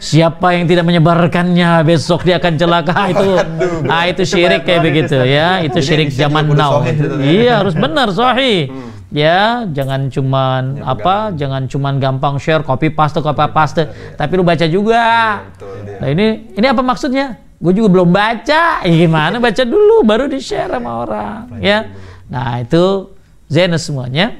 Siapa 0.00 0.56
yang 0.56 0.64
tidak 0.64 0.88
menyebarkannya 0.88 1.84
besok 1.84 2.24
dia 2.24 2.40
akan 2.40 2.56
celaka 2.56 3.12
itu. 3.12 3.36
Ah 3.84 4.08
itu 4.08 4.24
syirik 4.32 4.64
kayak 4.64 4.80
begitu 4.80 5.20
ya. 5.20 5.60
Itu 5.60 5.84
syirik 5.84 6.08
zaman 6.08 6.48
now. 6.56 6.80
ya. 6.80 6.96
Iya 7.20 7.52
harus 7.60 7.76
benar 7.76 8.08
sahih. 8.16 8.72
Ya, 9.14 9.62
jangan 9.70 10.10
cuman 10.10 10.82
Ya, 10.82 10.90
apa, 10.90 11.30
jangan 11.38 11.70
cuman 11.70 12.02
gampang 12.02 12.34
share 12.42 12.66
copy 12.66 12.90
paste 12.90 13.22
copy 13.22 13.46
paste, 13.54 13.86
tapi 14.18 14.32
lu 14.34 14.42
baca 14.42 14.66
juga. 14.66 15.38
Betul 15.54 15.86
dia. 15.86 15.98
Nah 16.02 16.08
ini 16.10 16.26
ini 16.58 16.66
apa 16.66 16.82
maksudnya? 16.82 17.38
Gue 17.62 17.78
juga 17.78 17.94
belum 17.94 18.10
baca. 18.10 18.82
Ya, 18.82 18.90
gimana 18.90 19.38
baca 19.38 19.62
dulu 19.62 20.02
baru 20.02 20.26
di 20.26 20.42
share 20.42 20.66
sama 20.66 21.06
orang, 21.06 21.62
ya. 21.62 21.94
Nah 22.26 22.58
itu 22.58 23.14
Zenes 23.46 23.86
semuanya 23.86 24.34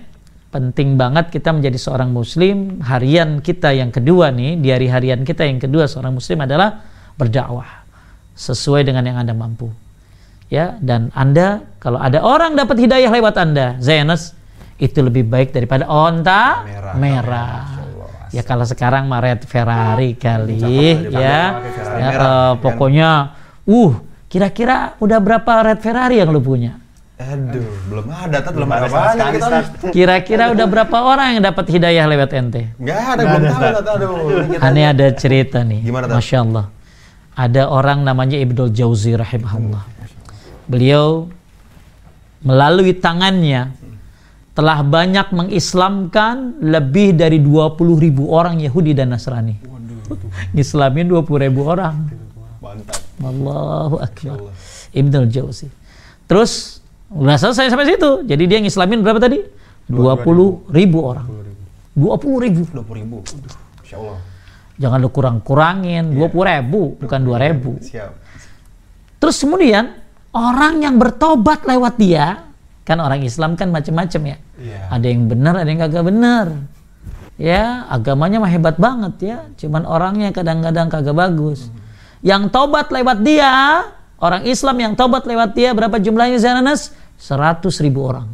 penting 0.50 0.98
banget 0.98 1.30
kita 1.30 1.54
menjadi 1.54 1.78
seorang 1.78 2.10
muslim. 2.10 2.82
Harian 2.82 3.38
kita 3.38 3.70
yang 3.70 3.94
kedua 3.94 4.34
nih, 4.34 4.58
di 4.58 4.74
hari 4.74 4.90
harian 4.90 5.22
kita 5.22 5.46
yang 5.46 5.62
kedua 5.62 5.86
seorang 5.86 6.18
muslim 6.18 6.42
adalah 6.42 6.82
berdakwah 7.14 7.86
sesuai 8.34 8.82
dengan 8.82 9.06
yang 9.06 9.22
anda 9.22 9.34
mampu. 9.38 9.70
Ya, 10.50 10.78
dan 10.82 11.14
anda 11.14 11.62
kalau 11.78 12.02
ada 12.02 12.26
orang 12.26 12.58
dapat 12.58 12.82
hidayah 12.82 13.10
lewat 13.10 13.38
anda, 13.38 13.78
Zenes 13.78 14.34
itu 14.76 14.98
lebih 15.00 15.24
baik 15.24 15.54
daripada 15.54 15.86
onta 15.86 16.66
Merah. 16.66 16.94
merah. 16.98 17.62
Ya 18.34 18.42
kalau 18.42 18.66
sekarang 18.66 19.06
mah 19.06 19.22
red 19.22 19.46
Ferrari 19.46 20.18
kali 20.18 20.58
lah, 20.58 20.66
ya. 20.66 20.90
Ferrari 20.98 21.14
Ya, 21.14 21.42
merah, 21.94 22.10
eh, 22.10 22.50
kan? 22.50 22.58
pokoknya 22.58 23.10
uh 23.62 23.92
kira-kira 24.26 24.98
udah 24.98 25.18
berapa 25.22 25.52
red 25.62 25.78
Ferrari 25.78 26.18
yang 26.18 26.34
lu 26.34 26.42
punya? 26.42 26.74
Aduh, 27.14 27.62
belum 27.86 28.10
ada, 28.10 28.42
Tat. 28.42 28.50
belum 28.50 28.66
ada 28.66 28.90
banyak 28.90 29.38
kita. 29.38 29.58
Kira-kira 29.94 30.50
udah 30.50 30.66
berapa 30.66 30.96
orang 30.98 31.38
yang 31.38 31.42
dapat 31.46 31.66
hidayah 31.70 32.10
lewat 32.10 32.30
ente? 32.34 32.74
Enggak 32.74 32.98
ada, 33.06 33.22
belum 33.22 33.42
tahu, 33.46 33.62
Tat. 33.62 33.86
Aduh, 33.86 34.14
ini 34.50 34.56
Aneh 34.58 34.84
ada 34.90 35.06
cerita 35.14 35.62
nih. 35.62 35.80
Gimana, 35.86 36.10
Tat? 36.10 36.18
Masya 36.18 36.38
Allah. 36.42 36.66
Ada 37.38 37.62
orang 37.70 38.02
namanya 38.02 38.34
Ibnul 38.34 38.74
Jauzi 38.74 39.14
rahimahullah. 39.14 39.82
Beliau 40.66 41.30
melalui 42.42 42.90
tangannya 42.98 43.70
telah 44.54 44.86
banyak 44.86 45.34
mengislamkan 45.34 46.62
lebih 46.62 47.18
dari 47.18 47.42
20 47.42 47.74
ribu 47.98 48.30
orang 48.30 48.62
Yahudi 48.62 48.94
dan 48.94 49.10
Nasrani. 49.10 49.58
Islamin 50.54 51.10
20 51.10 51.44
ribu 51.50 51.66
orang. 51.66 52.06
mantap. 52.62 53.02
Allahu 53.18 53.98
Akbar. 53.98 54.54
Ibnul 54.94 55.28
Jauzi. 55.28 55.66
Terus 56.30 56.80
udah 57.10 57.36
selesai 57.36 57.68
sampai 57.68 57.90
situ. 57.90 58.22
Jadi 58.24 58.44
dia 58.46 58.58
ngislamin 58.62 59.02
berapa 59.02 59.18
tadi? 59.18 59.42
20 59.90 60.70
ribu 60.70 60.98
orang. 61.02 61.26
20 61.98 62.44
ribu. 62.46 62.62
20 62.70 63.00
ribu. 63.02 63.16
Insya 63.82 63.98
Allah. 63.98 64.18
Jangan 64.78 64.98
lu 65.02 65.10
kurang-kurangin. 65.10 66.14
20 66.14 66.50
ribu, 66.50 66.82
bukan 66.98 67.20
2 67.22 67.44
ribu. 67.46 67.72
Siap. 67.82 68.10
Terus 69.18 69.36
kemudian 69.38 69.94
orang 70.34 70.82
yang 70.82 70.98
bertobat 70.98 71.62
lewat 71.62 71.94
dia, 71.96 72.53
kan 72.84 73.00
orang 73.00 73.24
Islam 73.24 73.56
kan 73.56 73.72
macam-macam 73.72 74.36
ya. 74.36 74.36
Iya. 74.60 74.80
Ada 74.92 75.06
yang 75.08 75.22
benar, 75.26 75.54
ada 75.56 75.68
yang 75.68 75.80
kagak 75.80 76.04
benar. 76.04 76.46
Ya, 77.34 77.88
agamanya 77.90 78.38
mah 78.38 78.52
hebat 78.52 78.78
banget 78.78 79.14
ya. 79.24 79.38
Cuman 79.58 79.82
orangnya 79.88 80.30
kadang-kadang 80.30 80.86
kagak 80.86 81.16
bagus. 81.16 81.66
Yang 82.22 82.54
tobat 82.54 82.92
lewat 82.94 83.26
dia, 83.26 83.84
orang 84.22 84.46
Islam 84.46 84.76
yang 84.78 84.92
tobat 84.94 85.26
lewat 85.26 85.56
dia 85.56 85.74
berapa 85.74 85.98
jumlahnya 85.98 86.38
Zananas? 86.38 86.94
100 87.18 87.64
ribu 87.82 88.06
orang. 88.06 88.28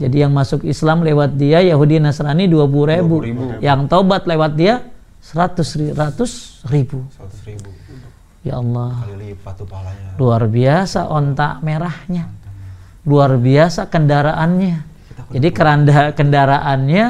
Jadi 0.00 0.16
yang 0.24 0.32
masuk 0.32 0.64
Islam 0.64 1.04
lewat 1.04 1.36
dia 1.36 1.60
Yahudi 1.60 2.00
Nasrani 2.00 2.48
20 2.48 2.88
ribu. 2.88 3.20
20.000. 3.20 3.60
Yang 3.60 3.80
tobat 3.92 4.24
lewat 4.24 4.56
dia 4.56 4.80
100 5.20 5.76
ri- 5.76 5.92
100 5.92 6.64
ribu. 6.72 7.04
100 7.20 7.44
ribu. 7.52 7.68
Ya 8.40 8.56
Allah. 8.56 8.96
Lipat 9.12 9.60
tuh. 9.60 9.68
Luar 10.16 10.48
biasa 10.48 11.04
ontak 11.04 11.60
merahnya. 11.60 12.39
Luar 13.04 13.36
biasa 13.40 13.88
kendaraannya. 13.88 14.76
Jadi 15.30 15.48
keranda 15.54 16.10
kendaraannya 16.12 17.06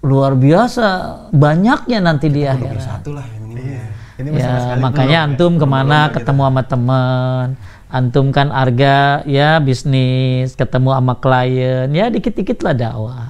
luar 0.00 0.32
biasa 0.32 0.86
banyaknya 1.30 1.98
nanti 2.00 2.32
di 2.32 2.48
akhirat. 2.48 2.80
Satu 2.80 3.12
lah 3.12 3.24
yang 3.36 3.44
ini. 3.52 3.60
Iya. 3.60 3.84
Ini 4.20 4.28
masih 4.32 4.40
sama 4.40 4.56
Ya, 4.56 4.60
sekali 4.60 4.80
makanya 4.84 5.18
antum 5.24 5.52
ke 5.56 5.66
mana 5.68 5.98
ketemu 6.12 6.42
sama 6.44 6.62
teman, 6.64 7.46
antum 7.88 8.26
kan 8.32 8.48
arga 8.52 9.24
ya 9.24 9.60
bisnis, 9.60 10.52
ketemu 10.56 10.96
sama 10.96 11.14
klien, 11.16 11.88
ya 11.92 12.06
dikit-dikit 12.12 12.60
lah 12.64 12.74
dakwah. 12.76 13.28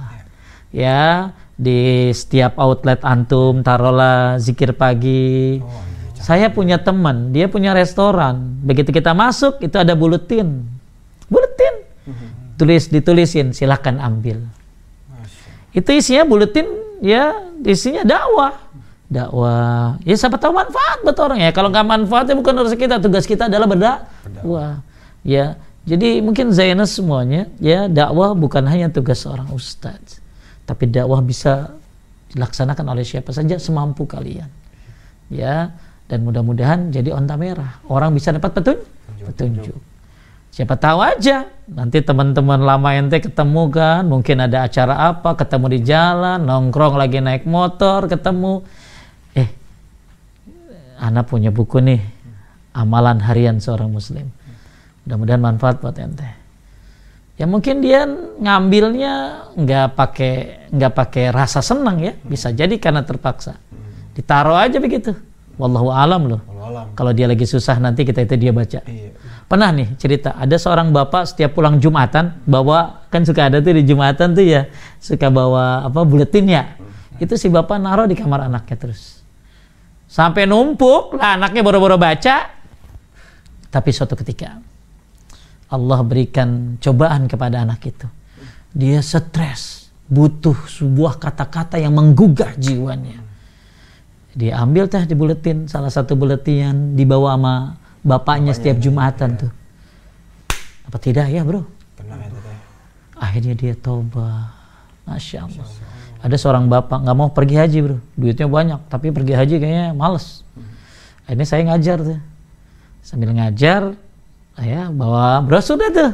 Ya, 0.71 1.35
di 1.59 2.11
setiap 2.15 2.55
outlet 2.55 3.03
antum 3.03 3.63
taruhlah 3.63 4.39
zikir 4.39 4.71
pagi. 4.75 5.59
Saya 6.15 6.47
punya 6.53 6.79
teman, 6.79 7.35
dia 7.35 7.51
punya 7.51 7.75
restoran. 7.75 8.61
Begitu 8.63 8.93
kita 8.95 9.11
masuk 9.11 9.59
itu 9.59 9.75
ada 9.75 9.91
buletin. 9.97 10.63
Buletin. 12.05 12.29
Tulis 12.57 12.83
ditulisin, 12.89 13.47
silahkan 13.53 13.97
ambil. 14.01 14.45
Itu 15.71 15.89
isinya 15.95 16.27
buletin 16.27 16.67
ya 16.99 17.31
isinya 17.63 18.03
dakwah. 18.03 18.59
Dakwah. 19.07 19.99
Ya 20.03 20.15
siapa 20.15 20.35
tahu 20.39 20.55
manfaat 20.55 21.03
buat 21.03 21.17
orang 21.19 21.39
ya. 21.39 21.51
Kalau 21.55 21.71
nggak 21.71 21.87
manfaat 21.87 22.25
ya 22.31 22.35
bukan 22.35 22.53
urusan 22.63 22.79
kita. 22.79 22.95
Tugas 22.99 23.23
kita 23.23 23.47
adalah 23.47 23.67
berdakwah. 23.67 24.83
Ya. 25.23 25.59
Jadi 25.81 26.21
mungkin 26.21 26.53
Zainus 26.53 26.93
semuanya 26.93 27.49
ya 27.57 27.89
dakwah 27.89 28.37
bukan 28.37 28.67
hanya 28.69 28.91
tugas 28.93 29.25
seorang 29.25 29.49
ustadz. 29.55 30.21
Tapi 30.67 30.91
dakwah 30.91 31.23
bisa 31.25 31.73
dilaksanakan 32.31 32.85
oleh 32.91 33.03
siapa 33.07 33.31
saja 33.31 33.57
semampu 33.57 34.03
kalian. 34.05 34.47
Ya. 35.31 35.71
Dan 36.11 36.27
mudah-mudahan 36.27 36.91
jadi 36.91 37.15
onta 37.15 37.39
merah. 37.39 37.79
Orang 37.87 38.11
bisa 38.11 38.35
dapat 38.35 38.51
petun 38.51 38.77
petunjuk. 39.31 39.79
Siapa 40.51 40.75
tahu 40.75 40.99
aja 40.99 41.47
nanti 41.71 42.03
teman-teman 42.03 42.59
lama 42.59 42.91
ente 42.91 43.23
ketemu 43.23 43.71
kan, 43.71 44.03
mungkin 44.03 44.43
ada 44.43 44.67
acara 44.67 45.07
apa, 45.07 45.39
ketemu 45.39 45.65
di 45.71 45.79
jalan, 45.87 46.43
nongkrong 46.43 46.99
lagi 46.99 47.23
naik 47.23 47.47
motor, 47.47 48.11
ketemu 48.11 48.59
eh 49.31 49.47
anak 50.99 51.31
punya 51.31 51.55
buku 51.55 51.79
nih 51.79 52.03
amalan 52.75 53.23
harian 53.23 53.63
seorang 53.63 53.87
muslim. 53.87 54.27
Mudah-mudahan 55.07 55.39
manfaat 55.39 55.79
buat 55.79 55.95
ente. 55.95 56.27
Ya 57.39 57.47
mungkin 57.47 57.79
dia 57.79 58.03
ngambilnya 58.43 59.13
nggak 59.55 59.87
pakai 59.95 60.33
nggak 60.67 60.93
pakai 60.93 61.31
rasa 61.31 61.63
senang 61.63 62.03
ya, 62.03 62.11
bisa 62.27 62.51
jadi 62.51 62.75
karena 62.75 63.07
terpaksa. 63.07 63.55
Ditaruh 64.11 64.59
aja 64.59 64.83
begitu. 64.83 65.15
Wallahu 65.55 65.95
alam 65.95 66.27
loh. 66.27 66.41
Kalau 66.91 67.15
dia 67.15 67.31
lagi 67.31 67.47
susah 67.47 67.79
nanti 67.79 68.03
kita 68.03 68.27
itu 68.27 68.35
dia 68.35 68.51
baca. 68.51 68.83
Iya. 68.83 69.15
Pernah 69.51 69.67
nih 69.75 69.99
cerita, 69.99 70.31
ada 70.39 70.55
seorang 70.55 70.95
bapak 70.95 71.27
setiap 71.27 71.59
pulang 71.59 71.75
Jumatan 71.75 72.39
bawa 72.47 73.03
kan 73.11 73.27
suka 73.27 73.51
ada 73.51 73.59
tuh 73.59 73.75
di 73.75 73.83
Jumatan 73.83 74.31
tuh 74.31 74.47
ya 74.47 74.71
suka 74.95 75.27
bawa 75.27 75.83
apa 75.91 76.07
buletin 76.07 76.47
ya. 76.47 76.79
Itu 77.19 77.35
si 77.35 77.51
bapak 77.51 77.75
naruh 77.75 78.07
di 78.07 78.15
kamar 78.15 78.47
anaknya 78.47 78.79
terus. 78.79 79.19
Sampai 80.07 80.47
numpuk, 80.47 81.19
lah 81.19 81.35
anaknya 81.35 81.67
boro-boro 81.67 81.99
baca. 81.99 82.47
Tapi 83.67 83.89
suatu 83.91 84.15
ketika 84.15 84.55
Allah 85.67 85.99
berikan 85.99 86.79
cobaan 86.79 87.27
kepada 87.27 87.67
anak 87.67 87.83
itu. 87.83 88.07
Dia 88.71 89.03
stres, 89.03 89.91
butuh 90.07 90.55
sebuah 90.79 91.19
kata-kata 91.19 91.75
yang 91.75 91.91
menggugah 91.91 92.55
jiwanya. 92.55 93.19
Dia 94.31 94.63
ambil 94.63 94.87
teh 94.87 95.03
di 95.03 95.11
buletin, 95.11 95.67
salah 95.67 95.91
satu 95.91 96.15
buletin 96.15 96.95
dibawa 96.95 97.35
sama 97.35 97.80
bapaknya 98.01 98.53
setiap 98.53 98.77
Jumatan 98.81 99.37
tuh. 99.37 99.51
Apa 100.85 100.97
tidak 100.97 101.29
ya 101.29 101.45
bro? 101.45 101.65
Pernah 101.95 102.17
ya 102.17 102.29
teteh. 102.29 102.57
Akhirnya 103.17 103.53
dia 103.53 103.73
tobat. 103.77 104.61
Masya 105.05 105.49
Allah. 105.49 105.65
Ada 106.21 106.35
seorang 106.37 106.69
bapak 106.69 107.01
nggak 107.01 107.17
mau 107.17 107.33
pergi 107.33 107.55
haji 107.57 107.77
bro, 107.81 107.97
duitnya 108.13 108.45
banyak, 108.45 108.79
tapi 108.93 109.09
pergi 109.09 109.33
haji 109.33 109.55
kayaknya 109.57 109.87
males. 109.97 110.45
Akhirnya 111.25 111.47
saya 111.49 111.61
ngajar 111.65 111.97
tuh, 111.97 112.19
sambil 113.01 113.33
ngajar, 113.33 113.97
saya 114.53 114.93
bawa 114.93 115.41
brosur 115.41 115.81
dah 115.81 115.89
tuh, 115.89 116.11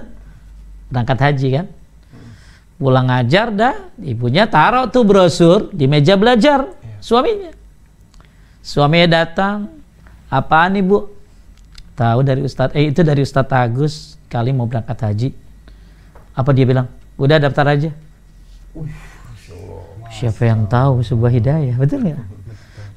berangkat 0.87 1.19
haji 1.19 1.47
kan. 1.59 1.67
Pulang 2.79 3.09
ngajar 3.11 3.51
dah, 3.51 3.75
ibunya 3.99 4.47
taruh 4.47 4.87
tuh 4.87 5.03
brosur 5.03 5.67
di 5.75 5.91
meja 5.91 6.15
belajar, 6.15 6.71
suaminya. 7.03 7.51
Suaminya 8.63 9.27
datang, 9.27 9.67
apaan 10.31 10.79
ibu? 10.79 11.16
Tahu 11.97 12.21
dari 12.21 12.45
Ustadz? 12.45 12.77
Eh 12.77 12.93
itu 12.93 13.01
dari 13.01 13.25
Ustadz 13.25 13.49
Agus 13.49 13.93
kali 14.29 14.53
mau 14.53 14.69
berangkat 14.69 15.01
haji. 15.01 15.29
Apa 16.37 16.53
dia 16.53 16.69
bilang? 16.69 16.85
Udah 17.17 17.41
daftar 17.41 17.73
aja. 17.73 17.89
Siapa 20.13 20.45
yang 20.45 20.69
tahu? 20.69 21.01
Sebuah 21.01 21.33
hidayah. 21.33 21.73
Betul 21.73 22.05
nggak? 22.05 22.21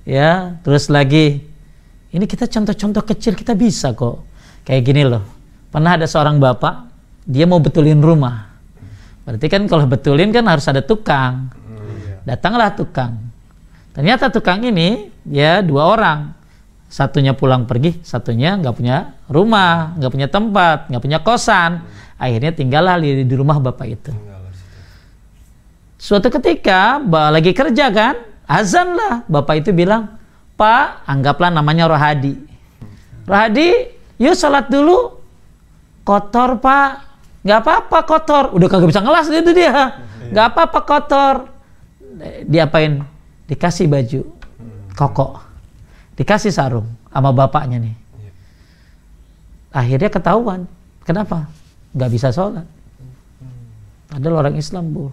Ya 0.05 0.61
terus 0.61 0.93
lagi. 0.93 1.49
Ini 2.13 2.25
kita 2.29 2.45
contoh-contoh 2.45 3.03
kecil 3.09 3.33
kita 3.33 3.57
bisa 3.57 3.97
kok. 3.97 4.29
Kayak 4.69 4.83
gini 4.85 5.03
loh. 5.09 5.25
Pernah 5.73 5.97
ada 5.97 6.05
seorang 6.05 6.37
bapak 6.37 6.93
dia 7.25 7.49
mau 7.49 7.63
betulin 7.63 8.03
rumah. 8.03 8.53
Berarti 9.25 9.47
kan 9.49 9.65
kalau 9.65 9.89
betulin 9.89 10.29
kan 10.35 10.45
harus 10.45 10.67
ada 10.69 10.85
tukang. 10.85 11.49
Datanglah 12.29 12.77
tukang. 12.77 13.17
Ternyata 13.97 14.29
tukang 14.29 14.61
ini 14.61 15.09
ya 15.25 15.65
dua 15.65 15.89
orang 15.89 16.40
satunya 16.91 17.39
pulang 17.39 17.71
pergi 17.71 18.03
satunya 18.03 18.59
nggak 18.59 18.75
punya 18.75 19.15
rumah 19.31 19.95
nggak 19.95 20.11
punya 20.11 20.29
tempat 20.29 20.91
nggak 20.91 21.03
punya 21.07 21.19
kosan 21.23 21.87
akhirnya 22.19 22.51
tinggallah 22.51 22.99
di, 22.99 23.23
di 23.23 23.35
rumah 23.39 23.63
bapak 23.63 23.87
itu 23.87 24.13
Suatu 26.01 26.33
ketika 26.33 26.97
lagi 27.29 27.53
kerja 27.53 27.93
kan, 27.93 28.17
azan 28.49 28.97
lah. 28.97 29.21
Bapak 29.29 29.61
itu 29.61 29.77
bilang, 29.77 30.17
Pak, 30.57 31.05
anggaplah 31.05 31.53
namanya 31.53 31.93
Rohadi. 31.93 32.41
Rohadi, 33.29 33.93
yuk 34.17 34.33
sholat 34.33 34.73
dulu. 34.73 35.21
Kotor 36.01 36.57
pak, 36.57 37.05
nggak 37.45 37.59
apa-apa 37.61 37.99
kotor. 38.09 38.45
Udah 38.57 38.67
kagak 38.73 38.89
bisa 38.89 39.05
ngelas 39.05 39.29
itu 39.29 39.53
dia. 39.53 40.01
Nggak 40.33 40.47
apa-apa 40.57 40.81
kotor. 40.89 41.35
Diapain? 42.49 43.05
Dikasih 43.45 43.85
baju 43.85 44.21
koko, 44.97 45.37
dikasih 46.21 46.53
sarung 46.53 46.85
sama 47.09 47.33
bapaknya 47.33 47.81
nih. 47.81 47.97
Akhirnya 49.73 50.13
ketahuan. 50.13 50.69
Kenapa? 51.09 51.49
Nggak 51.97 52.11
bisa 52.13 52.29
sholat. 52.29 52.69
Padahal 54.13 54.45
orang 54.45 54.61
Islam 54.61 54.93
bu. 54.93 55.09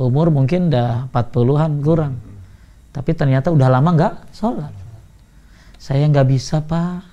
Umur 0.00 0.32
mungkin 0.32 0.72
udah 0.72 1.12
40-an 1.12 1.72
kurang. 1.84 2.14
Tapi 2.96 3.10
ternyata 3.12 3.52
udah 3.52 3.68
lama 3.68 3.90
nggak 3.92 4.14
sholat. 4.32 4.72
Saya 5.76 6.08
nggak 6.08 6.28
bisa 6.32 6.64
pak. 6.64 7.04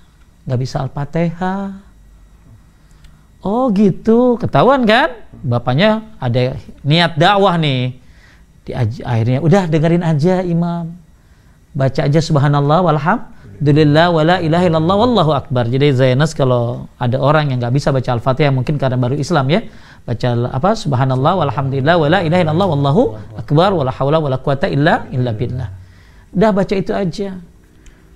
Nggak 0.48 0.60
bisa 0.64 0.76
al-fatihah. 0.88 1.84
Oh 3.44 3.68
gitu. 3.76 4.40
Ketahuan 4.40 4.88
kan? 4.88 5.12
Bapaknya 5.44 6.16
ada 6.24 6.56
niat 6.88 7.20
dakwah 7.20 7.60
nih. 7.60 8.00
Di 8.64 8.72
akhirnya 9.04 9.44
udah 9.44 9.68
dengerin 9.68 10.06
aja 10.08 10.40
imam 10.40 11.05
baca 11.76 12.02
aja 12.08 12.24
subhanallah 12.24 12.80
walhamdulillah 12.88 14.08
wala 14.16 14.36
ilaha 14.40 14.64
illallah 14.64 14.96
wallahu 14.96 15.32
akbar 15.36 15.68
jadi 15.68 15.92
Zainas 15.92 16.32
kalau 16.32 16.88
ada 16.96 17.20
orang 17.20 17.52
yang 17.52 17.60
nggak 17.60 17.76
bisa 17.76 17.92
baca 17.92 18.16
al-fatihah 18.16 18.56
mungkin 18.56 18.80
karena 18.80 18.96
baru 18.96 19.20
Islam 19.20 19.52
ya 19.52 19.60
baca 20.08 20.28
apa 20.56 20.72
subhanallah 20.78 21.44
walhamdulillah 21.44 21.96
wala 22.00 22.20
ilaha 22.24 22.42
illallah 22.48 22.68
wallahu 22.72 23.02
akbar 23.36 23.76
wala 23.76 23.92
haula 23.92 24.18
wala 24.24 24.40
quwata 24.40 24.72
illa 24.72 25.10
illa 25.12 25.36
billah. 25.36 25.70
Udah 26.32 26.52
baca 26.56 26.74
itu 26.78 26.96
aja. 26.96 27.36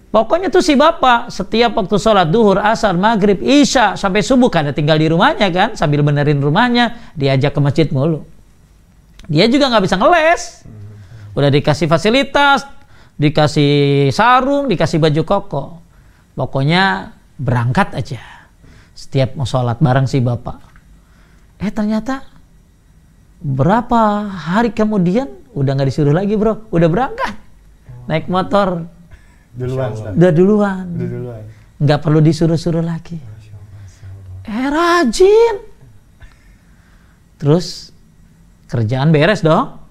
Pokoknya 0.10 0.50
tuh 0.50 0.66
si 0.66 0.74
bapak 0.74 1.30
setiap 1.30 1.78
waktu 1.78 2.02
sholat 2.02 2.34
duhur, 2.34 2.58
asar, 2.58 2.98
maghrib, 2.98 3.38
isya 3.46 3.94
sampai 3.94 4.26
subuh 4.26 4.50
karena 4.50 4.74
tinggal 4.74 4.98
di 4.98 5.06
rumahnya 5.06 5.54
kan 5.54 5.70
sambil 5.78 6.02
benerin 6.02 6.42
rumahnya 6.42 7.14
diajak 7.14 7.54
ke 7.54 7.60
masjid 7.62 7.88
mulu. 7.94 8.26
Dia 9.30 9.46
juga 9.46 9.70
nggak 9.70 9.84
bisa 9.86 9.96
ngeles. 10.02 10.66
Udah 11.38 11.54
dikasih 11.54 11.86
fasilitas, 11.86 12.66
dikasih 13.20 14.10
sarung, 14.16 14.72
dikasih 14.72 14.98
baju 14.98 15.22
koko. 15.28 15.64
Pokoknya 16.34 17.12
berangkat 17.36 17.92
aja. 17.94 18.24
Setiap 18.96 19.36
mau 19.36 19.48
sholat 19.48 19.80
bareng 19.80 20.08
si 20.12 20.20
bapak 20.20 20.70
Eh 21.60 21.72
ternyata 21.76 22.24
berapa 23.40 24.28
hari 24.28 24.72
kemudian 24.72 25.28
udah 25.52 25.72
nggak 25.76 25.92
disuruh 25.92 26.16
lagi 26.16 26.40
bro, 26.40 26.72
udah 26.72 26.88
berangkat 26.88 27.36
naik 28.08 28.32
motor. 28.32 28.88
Duluan. 29.52 29.92
Udah 30.16 30.32
duluan. 30.32 30.86
duluan. 30.96 31.44
Nggak 31.84 32.00
perlu 32.00 32.20
disuruh-suruh 32.24 32.84
lagi. 32.84 33.20
Eh 34.48 34.68
rajin. 34.72 35.56
Terus 37.40 37.92
kerjaan 38.72 39.12
beres 39.12 39.44
dong. 39.44 39.84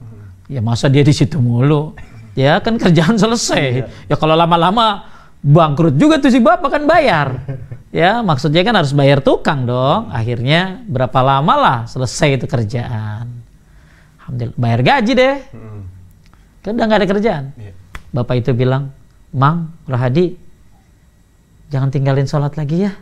Ya 0.48 0.64
masa 0.64 0.88
dia 0.88 1.05
di 1.05 1.12
situ 1.12 1.37
mulu. 1.37 1.92
Ya 2.38 2.62
kan 2.62 2.79
kerjaan 2.79 3.18
selesai. 3.18 3.64
Iya. 3.83 3.87
Ya 4.07 4.14
kalau 4.14 4.38
lama-lama 4.38 5.11
bangkrut 5.42 5.98
juga 5.98 6.22
tuh 6.22 6.31
si 6.31 6.38
bapak 6.38 6.70
kan 6.70 6.83
bayar. 6.87 7.42
Ya, 7.88 8.20
maksudnya 8.20 8.61
kan 8.62 8.77
harus 8.77 8.92
bayar 8.92 9.24
tukang 9.24 9.64
dong. 9.64 10.12
Akhirnya 10.12 10.85
berapa 10.87 11.18
lama 11.24 11.55
lah 11.57 11.79
selesai 11.88 12.38
itu 12.38 12.46
kerjaan. 12.46 13.27
Alhamdulillah, 14.22 14.59
bayar 14.61 14.81
gaji 14.85 15.12
deh. 15.16 15.37
Hmm. 15.57 15.83
Kan 16.61 16.77
udah 16.77 16.85
nggak 16.85 17.01
ada 17.01 17.09
kerjaan. 17.09 17.44
Yeah. 17.57 17.74
Bapak 18.12 18.44
itu 18.44 18.53
bilang, 18.53 18.92
Mang, 19.33 19.72
Rahadi, 19.88 20.37
jangan 21.72 21.88
tinggalin 21.88 22.29
sholat 22.29 22.61
lagi 22.61 22.85
ya. 22.85 22.92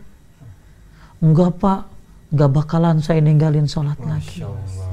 Enggak 1.18 1.59
pak, 1.59 1.90
enggak 2.31 2.51
bakalan 2.55 3.03
saya 3.03 3.18
ninggalin 3.18 3.66
sholat 3.66 3.99
Masya 3.99 4.07
lagi. 4.07 4.38
Allah. 4.46 4.86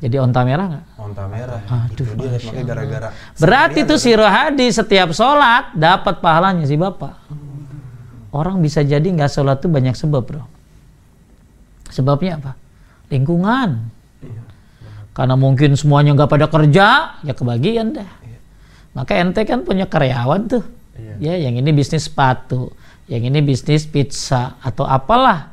Jadi 0.00 0.16
onta 0.16 0.40
merah 0.48 0.66
nggak? 0.66 0.84
Onta 0.96 1.24
merah. 1.28 1.60
Aduh, 1.68 2.08
itu 2.08 2.64
gara-gara. 2.64 3.12
Berarti 3.36 3.84
tuh 3.84 4.00
si 4.00 4.16
Rohadi 4.16 4.72
setiap 4.72 5.12
sholat 5.12 5.76
dapat 5.76 6.24
pahalanya 6.24 6.64
si 6.64 6.80
bapak. 6.80 7.20
Orang 8.32 8.64
bisa 8.64 8.80
jadi 8.80 9.04
nggak 9.04 9.28
sholat 9.28 9.60
tuh 9.60 9.68
banyak 9.68 9.92
sebab 9.92 10.24
bro 10.24 10.44
sebabnya 11.92 12.38
apa 12.38 12.52
lingkungan 13.10 13.90
iya. 14.22 14.42
karena 15.12 15.34
mungkin 15.34 15.74
semuanya 15.74 16.14
nggak 16.14 16.30
pada 16.30 16.46
kerja 16.46 16.86
ya 17.26 17.32
kebagian 17.34 17.98
dah 17.98 18.10
iya. 18.24 18.38
maka 18.94 19.18
ente 19.18 19.42
kan 19.42 19.66
punya 19.66 19.90
karyawan 19.90 20.46
tuh 20.46 20.64
iya. 20.96 21.34
ya 21.36 21.50
yang 21.50 21.58
ini 21.58 21.74
bisnis 21.74 22.06
sepatu 22.06 22.70
yang 23.10 23.26
ini 23.26 23.42
bisnis 23.42 23.90
pizza 23.90 24.56
atau 24.62 24.86
apalah 24.86 25.50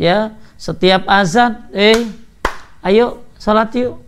ya 0.00 0.32
setiap 0.56 1.04
azan 1.06 1.68
eh 1.76 2.08
ayo 2.88 3.23
sholat 3.44 3.68
yuk 3.76 4.00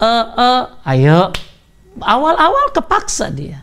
eh 0.00 0.24
uh, 0.24 0.64
ayo 0.88 1.28
awal-awal 2.00 2.72
kepaksa 2.72 3.28
dia 3.28 3.60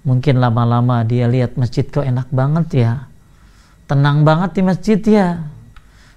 Mungkin 0.00 0.40
lama-lama 0.40 1.04
dia 1.04 1.28
lihat 1.28 1.60
masjid 1.60 1.84
kok 1.84 2.04
enak 2.04 2.32
banget 2.32 2.88
ya. 2.88 2.92
Tenang 3.84 4.24
banget 4.24 4.56
di 4.56 4.62
masjid 4.64 5.00
ya. 5.00 5.28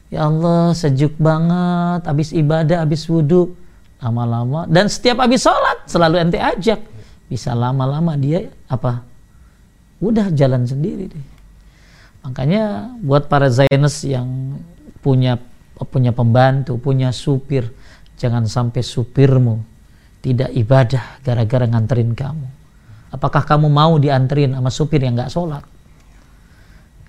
Ya 0.08 0.30
Allah 0.30 0.72
sejuk 0.78 1.17
banget, 1.19 2.06
habis 2.08 2.32
ibadah, 2.32 2.86
habis 2.86 3.04
wudhu. 3.10 3.60
Lama-lama, 4.04 4.67
dan 4.67 4.91
setiap 4.91 5.24
habis 5.24 5.48
sholat 5.48 5.88
selalu 5.88 6.19
ente 6.19 6.36
ajak. 6.36 6.80
Bisa 7.32 7.56
lama-lama 7.56 8.19
dia 8.19 8.52
apa? 8.67 9.00
Udah 10.04 10.28
jalan 10.32 10.67
sendiri 10.67 11.08
deh. 11.08 11.28
Makanya 12.24 12.93
buat 13.00 13.32
para 13.32 13.48
Zainis 13.48 14.04
yang 14.04 14.60
punya 15.00 15.39
punya 15.86 16.12
pembantu, 16.15 16.80
punya 16.80 17.13
supir, 17.13 17.69
jangan 18.17 18.48
sampai 18.48 18.82
supirmu 18.82 19.62
tidak 20.24 20.56
ibadah 20.56 21.19
gara-gara 21.19 21.67
nganterin 21.67 22.15
kamu 22.15 22.63
Apakah 23.13 23.46
kamu 23.46 23.69
mau 23.69 24.02
dianterin 24.02 24.58
sama 24.58 24.74
supir 24.74 24.98
yang 25.06 25.13
nggak 25.13 25.30
sholat? 25.30 25.62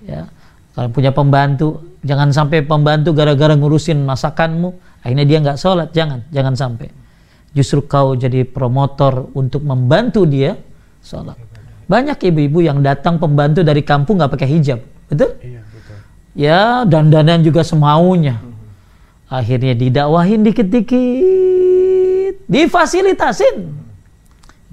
Ya, 0.05 0.29
kalau 0.77 0.93
punya 0.93 1.09
pembantu, 1.09 1.97
jangan 2.05 2.29
sampai 2.29 2.61
pembantu 2.61 3.09
gara-gara 3.17 3.57
ngurusin 3.57 4.05
masakanmu, 4.05 5.01
akhirnya 5.01 5.25
dia 5.25 5.37
nggak 5.41 5.57
sholat. 5.57 5.89
Jangan, 5.97 6.21
jangan 6.29 6.53
sampai. 6.53 6.93
Justru 7.57 7.89
kau 7.89 8.13
jadi 8.13 8.45
promotor 8.45 9.33
untuk 9.33 9.65
membantu 9.65 10.29
dia 10.29 10.53
sholat. 11.01 11.41
Banyak 11.89 12.21
ibu-ibu 12.21 12.61
yang 12.61 12.85
datang 12.85 13.17
pembantu 13.17 13.65
dari 13.65 13.81
kampung 13.81 14.21
nggak 14.21 14.29
pakai 14.29 14.49
hijab, 14.53 14.85
betul? 15.09 15.41
Iya, 15.41 15.61
betul. 15.65 15.97
Ya, 16.37 16.61
dan 16.85 17.09
dandan 17.09 17.41
juga 17.41 17.65
semaunya. 17.65 18.37
Akhirnya 19.35 19.75
didakwahin 19.75 20.47
dikit-dikit, 20.47 22.47
difasilitasin 22.47 23.85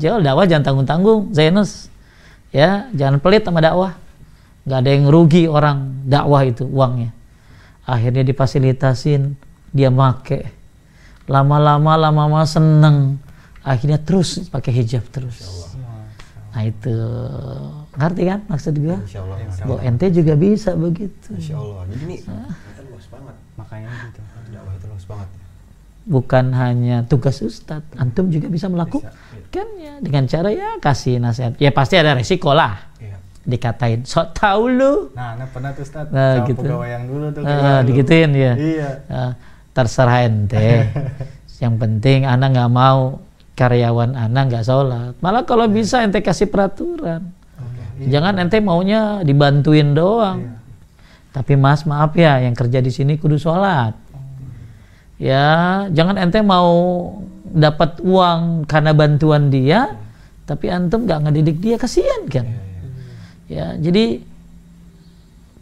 Jual 0.01 0.25
dakwah 0.25 0.48
jangan 0.48 0.64
tanggung-tanggung, 0.66 1.37
Zainus. 1.37 1.92
Ya, 2.51 2.88
jangan 2.96 3.20
pelit 3.20 3.44
sama 3.44 3.61
dakwah. 3.61 3.94
Gak 4.66 4.79
ada 4.83 4.90
yang 4.90 5.07
rugi 5.11 5.46
orang 5.46 6.07
dakwah 6.07 6.42
itu 6.42 6.64
uangnya. 6.64 7.14
Akhirnya 7.87 8.27
difasilitasin, 8.27 9.38
dia 9.70 9.94
make. 9.94 10.48
Lama-lama, 11.31 11.94
lama-lama 11.94 12.42
seneng. 12.48 13.20
Akhirnya 13.62 14.01
terus 14.03 14.42
pakai 14.51 14.75
hijab 14.83 15.07
terus. 15.12 15.70
Nah 16.53 16.68
itu 16.68 16.92
ngerti 17.96 18.22
kan 18.29 18.40
maksud 18.51 18.75
gue? 18.77 18.96
Bahwa 19.64 19.81
ente 19.87 20.11
juga 20.11 20.35
bisa 20.37 20.75
begitu. 20.75 21.33
Insya 21.33 21.57
Allah. 21.57 21.87
Jadi 21.88 22.03
ini 22.05 22.16
nah. 22.27 22.53
luas 22.90 23.07
banget. 23.09 23.37
Makanya 23.57 23.88
gitu. 24.11 24.20
Dakwah 24.53 24.73
itu 24.73 24.87
luas 24.87 25.05
banget. 25.05 25.29
Bukan 26.03 26.45
hanya 26.53 26.97
tugas 27.07 27.38
ustadz, 27.41 27.95
antum 27.95 28.27
juga 28.27 28.51
bisa 28.51 28.67
melakukan. 28.67 29.07
Bisa 29.09 29.49
kan 29.53 29.69
ya 29.77 29.95
dengan 30.01 30.25
cara 30.25 30.49
ya 30.49 30.81
kasih 30.81 31.21
nasihat 31.21 31.53
ya 31.57 31.69
pasti 31.71 31.95
ada 31.95 32.17
resiko 32.17 32.57
lah 32.57 32.88
ya. 32.97 33.21
dikatain 33.45 34.01
sok 34.01 34.33
tahu 34.33 34.65
lu 34.73 34.93
Nah, 35.12 35.37
nah 35.37 35.45
pernah 35.45 35.77
tuh 35.77 35.85
Ustaz 35.85 36.09
Nah, 36.09 36.41
gitu. 36.43 36.57
pegawai 36.57 36.88
yang 36.88 37.05
dulu 37.05 37.27
tuh. 37.31 37.45
Ah, 37.45 37.53
kayak 37.53 37.61
gitu. 37.61 37.87
digituin 37.93 38.31
ya 38.33 38.53
Iya. 38.57 38.91
Ah, 39.12 39.33
terserah 39.73 40.25
ente 40.25 40.88
yang 41.62 41.77
penting 41.77 42.25
anak 42.25 42.49
nggak 42.49 42.73
mau 42.73 43.21
karyawan 43.53 44.17
anak 44.17 44.43
nggak 44.51 44.65
sholat 44.65 45.12
malah 45.21 45.45
kalau 45.45 45.69
bisa 45.69 46.01
ente 46.01 46.25
kasih 46.25 46.49
peraturan 46.49 47.29
jangan 48.01 48.41
ente 48.41 48.57
maunya 48.59 49.21
dibantuin 49.21 49.93
doang 49.93 50.59
tapi 51.29 51.55
mas 51.55 51.85
maaf 51.85 52.17
ya 52.17 52.41
yang 52.41 52.57
kerja 52.57 52.81
di 52.81 52.88
sini 52.88 53.21
kudu 53.21 53.37
sholat 53.37 53.93
ya 55.23 55.87
jangan 55.95 56.19
ente 56.19 56.43
mau 56.43 56.75
dapat 57.47 58.03
uang 58.03 58.67
karena 58.67 58.91
bantuan 58.91 59.53
dia 59.53 59.95
tapi 60.43 60.67
antum 60.67 61.07
nggak 61.07 61.31
ngedidik 61.31 61.57
dia 61.63 61.77
kasihan 61.79 62.27
kan? 62.27 62.47
Ya 63.47 63.79
jadi 63.79 64.21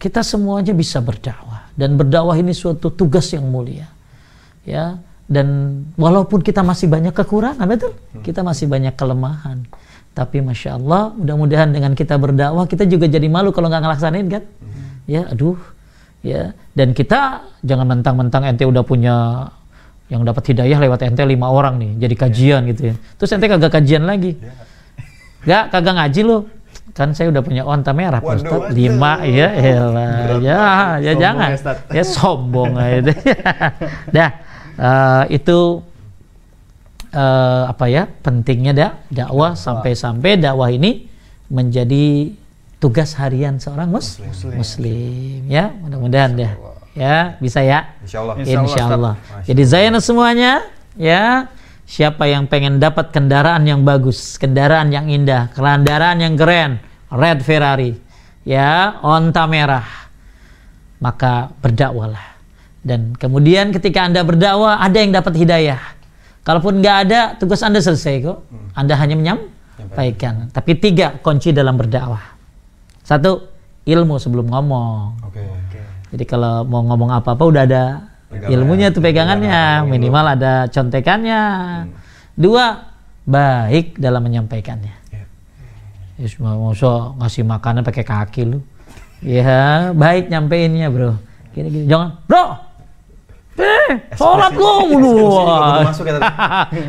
kita 0.00 0.24
semuanya 0.24 0.72
bisa 0.72 1.04
berdakwah. 1.04 1.68
Dan 1.76 2.00
berdakwah 2.00 2.34
ini 2.36 2.56
suatu 2.56 2.88
tugas 2.88 3.28
yang 3.36 3.44
mulia. 3.46 3.86
Ya 4.64 4.96
dan 5.30 5.46
walaupun 5.94 6.42
kita 6.42 6.64
masih 6.64 6.90
banyak 6.90 7.14
kekurangan 7.14 7.62
betul? 7.68 7.94
Kita 8.24 8.40
masih 8.42 8.66
banyak 8.66 8.96
kelemahan. 8.96 9.68
Tapi 10.10 10.42
masya 10.42 10.74
Allah 10.80 11.14
mudah-mudahan 11.14 11.70
dengan 11.70 11.92
kita 11.94 12.18
berdakwah 12.18 12.66
kita 12.66 12.88
juga 12.88 13.06
jadi 13.06 13.28
malu 13.30 13.52
kalau 13.54 13.68
nggak 13.68 13.84
ngelaksanain 13.84 14.26
kan? 14.26 14.42
Ya 15.04 15.28
aduh 15.28 15.60
ya 16.20 16.52
dan 16.76 16.92
kita 16.92 17.48
jangan 17.64 17.86
mentang-mentang 17.88 18.44
ente 18.44 18.64
udah 18.68 18.84
punya 18.84 19.48
yang 20.12 20.26
dapat 20.26 20.52
hidayah 20.52 20.78
lewat 20.82 21.06
ente 21.06 21.22
lima 21.24 21.48
orang 21.48 21.78
nih 21.80 21.92
jadi 22.08 22.14
kajian 22.18 22.60
gitu 22.70 22.82
ya 22.92 22.94
terus 23.16 23.30
ente 23.32 23.46
kagak 23.48 23.72
kajian 23.72 24.04
lagi 24.04 24.36
Gak, 25.40 25.72
kagak 25.72 25.94
ngaji 25.96 26.20
lo. 26.28 26.38
Kan 26.92 27.16
saya 27.16 27.30
udah 27.32 27.40
punya 27.40 27.62
onta 27.64 27.94
merah, 27.94 28.18
Pak 28.20 28.28
Waduh, 28.28 28.40
Ustaz. 28.44 28.60
waduh. 28.60 28.74
Lima, 28.76 29.12
ya, 29.24 29.48
elah. 29.56 30.36
ya, 30.42 30.60
ya 31.00 31.12
Sombong 31.14 31.22
jangan. 31.22 31.50
ya. 31.50 31.72
Ya 31.96 32.02
sombong 32.04 32.72
aja. 32.76 33.12
Dah, 34.16 34.30
eh, 34.76 35.24
itu 35.38 35.58
eh, 37.14 37.62
apa 37.70 37.84
ya? 37.88 38.04
Pentingnya 38.20 38.72
dah 38.76 38.90
dakwah 39.08 39.56
sampai-sampai 39.56 40.44
dakwah 40.44 40.68
ini 40.68 41.06
menjadi 41.48 42.34
tugas 42.80 43.14
harian 43.20 43.60
seorang 43.60 43.92
mus 43.92 44.18
muslim. 44.56 45.44
Ya, 45.46 45.70
mudah-mudahan 45.84 46.32
dah. 46.34 46.52
Ya, 46.96 47.38
bisa 47.38 47.62
ya. 47.62 47.94
Insya 48.02 48.18
Allah. 48.24 48.34
Insya 48.40 48.58
Allah, 48.58 48.66
Insya 48.66 48.82
Allah. 48.88 49.14
Ustaz. 49.14 49.46
Jadi 49.46 49.62
Zainal 49.68 50.02
semuanya, 50.02 50.52
ya. 50.98 51.52
Siapa 51.90 52.22
yang 52.30 52.46
pengen 52.46 52.78
dapat 52.78 53.10
kendaraan 53.10 53.66
yang 53.66 53.82
bagus, 53.82 54.38
kendaraan 54.38 54.94
yang 54.94 55.10
indah, 55.10 55.50
kendaraan 55.50 56.22
yang 56.22 56.38
keren, 56.38 56.78
red 57.10 57.42
Ferrari, 57.42 57.98
ya, 58.46 58.94
onta 59.02 59.42
merah, 59.50 59.82
maka 61.02 61.50
berdakwalah. 61.58 62.38
Dan 62.78 63.18
kemudian 63.18 63.74
ketika 63.74 64.06
anda 64.06 64.22
berdakwah, 64.22 64.78
ada 64.78 65.02
yang 65.02 65.10
dapat 65.10 65.34
hidayah. 65.34 65.82
Kalaupun 66.46 66.78
nggak 66.78 66.96
ada, 67.10 67.20
tugas 67.36 67.58
anda 67.66 67.82
selesai 67.82 68.22
kok. 68.22 68.38
Anda 68.78 68.94
hanya 68.94 69.18
menyampaikan. 69.18 70.48
Tapi 70.54 70.78
tiga 70.78 71.18
kunci 71.18 71.50
dalam 71.50 71.74
berdakwah. 71.74 72.39
Satu, 73.04 73.50
ilmu 73.84 74.20
sebelum 74.20 74.46
ngomong. 74.48 75.20
Oke. 75.26 75.42
Jadi 76.10 76.24
kalau 76.26 76.66
mau 76.66 76.82
ngomong 76.82 77.10
apa-apa 77.14 77.42
udah 77.46 77.62
ada 77.64 77.84
Pegangan. 78.30 78.50
ilmunya 78.50 78.86
tuh 78.90 79.02
pegangannya, 79.02 79.62
Pegangan, 79.82 79.90
minimal 79.90 80.24
ada 80.26 80.52
contekannya. 80.70 81.42
Dua, 82.34 82.66
baik 83.26 83.98
dalam 83.98 84.22
menyampaikannya. 84.26 84.94
Iya. 85.14 85.24
Ya 86.18 86.26
semua 86.26 86.58
masa 86.58 87.14
ngasih 87.18 87.42
makanan 87.46 87.82
pakai 87.86 88.04
kaki 88.06 88.42
lu. 88.46 88.58
Ya, 89.20 89.92
baik 89.92 90.32
nyampeinnya, 90.32 90.88
Bro. 90.88 91.20
Gini-gini, 91.52 91.86
jangan, 91.86 92.18
Bro. 92.26 92.70
Eh, 93.60 93.92
sholat 94.16 94.56
lu 94.56 94.88
ya 96.08 96.12
tadi. 96.16 96.30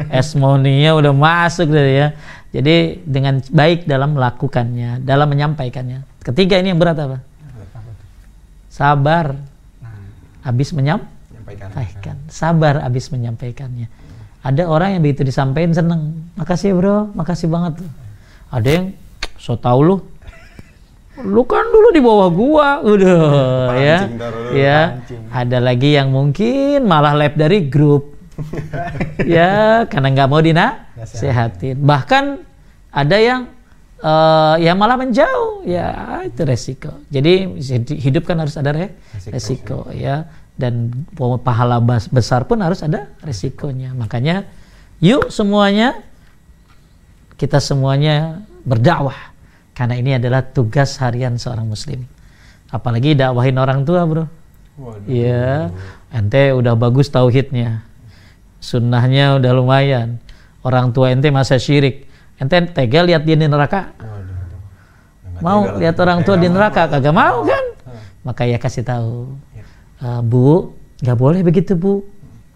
Esmonia 0.07 0.95
udah 0.95 1.11
masuk 1.11 1.67
dari 1.67 1.99
ya. 1.99 2.07
Jadi 2.51 2.99
dengan 3.07 3.39
baik 3.39 3.87
dalam 3.87 4.19
melakukannya, 4.19 4.99
dalam 5.01 5.27
menyampaikannya. 5.31 6.03
Ketiga 6.19 6.59
ini 6.59 6.75
yang 6.75 6.79
berat 6.79 6.99
apa? 6.99 7.23
Sabar. 8.67 9.35
Habis 10.41 10.73
menyam 10.73 11.05
Menyampaikan. 11.51 12.15
sabar 12.31 12.79
abis 12.87 13.11
menyampaikannya 13.11 13.91
ada 14.41 14.63
orang 14.71 14.97
yang 14.97 15.01
begitu 15.03 15.27
disampaikan 15.27 15.75
seneng 15.75 16.31
makasih 16.39 16.71
bro 16.73 17.11
makasih 17.11 17.51
banget 17.51 17.83
ada 18.47 18.69
yang 18.71 18.85
so 19.35 19.59
tau 19.59 19.83
lu 19.83 19.99
lu 21.21 21.43
kan 21.43 21.67
dulu 21.69 21.87
di 21.91 22.01
bawah 22.01 22.29
gua 22.31 22.67
udah 22.81 23.21
ya 23.77 23.97
ya 24.55 24.79
Pancing. 24.95 25.23
ada 25.29 25.57
lagi 25.59 25.89
yang 25.93 26.09
mungkin 26.09 26.87
malah 26.87 27.13
lab 27.13 27.35
dari 27.35 27.67
grup 27.67 28.15
ya 29.27 29.83
karena 29.91 30.07
nggak 30.15 30.29
mau 30.31 30.41
dina 30.41 30.89
sehatin. 31.05 31.77
Bahkan 31.81 32.23
ada 32.91 33.17
yang 33.17 33.49
eh, 34.01 34.55
ya 34.65 34.73
malah 34.75 34.97
menjauh. 34.99 35.65
Ya 35.65 36.21
itu 36.25 36.41
resiko. 36.45 36.91
Jadi 37.09 37.57
hidup 37.97 38.25
kan 38.25 38.41
harus 38.41 38.57
ada 38.57 38.73
re- 38.73 38.95
resiko, 39.29 39.87
ya. 39.93 40.25
Dan 40.57 40.93
pahala 41.41 41.81
besar 42.11 42.45
pun 42.45 42.61
harus 42.61 42.85
ada 42.85 43.09
resikonya. 43.25 43.97
Makanya 43.97 44.45
yuk 45.01 45.33
semuanya 45.33 45.97
kita 47.39 47.57
semuanya 47.57 48.45
berdakwah. 48.61 49.33
Karena 49.73 49.97
ini 49.97 50.13
adalah 50.13 50.45
tugas 50.45 51.01
harian 51.01 51.41
seorang 51.41 51.65
muslim. 51.65 52.05
Apalagi 52.69 53.17
dakwahin 53.17 53.57
orang 53.57 53.81
tua 53.81 54.05
bro. 54.05 54.25
Iya, 55.05 55.69
ente 56.09 56.53
udah 56.57 56.73
bagus 56.79 57.11
tauhidnya, 57.11 57.85
sunnahnya 58.63 59.37
udah 59.37 59.51
lumayan. 59.53 60.17
Orang 60.61 60.93
tua 60.93 61.09
ente 61.09 61.33
masa 61.33 61.57
syirik, 61.57 62.05
ente 62.37 62.55
tega 62.69 63.01
lihat 63.01 63.25
dia 63.25 63.33
di 63.33 63.49
neraka? 63.49 63.97
Waduh. 63.97 65.41
Mau 65.41 65.59
lihat 65.81 65.97
orang 65.97 66.21
tua 66.21 66.37
di 66.37 66.45
neraka? 66.45 66.85
Kagak 66.85 67.13
mau 67.13 67.41
kan? 67.41 67.65
Maka 68.21 68.45
ya 68.45 68.61
kasih 68.61 68.85
tahu, 68.85 69.33
"Eh, 69.97 70.21
bu, 70.21 70.77
nggak 71.01 71.17
boleh 71.17 71.41
begitu 71.41 71.73
bu. 71.73 72.05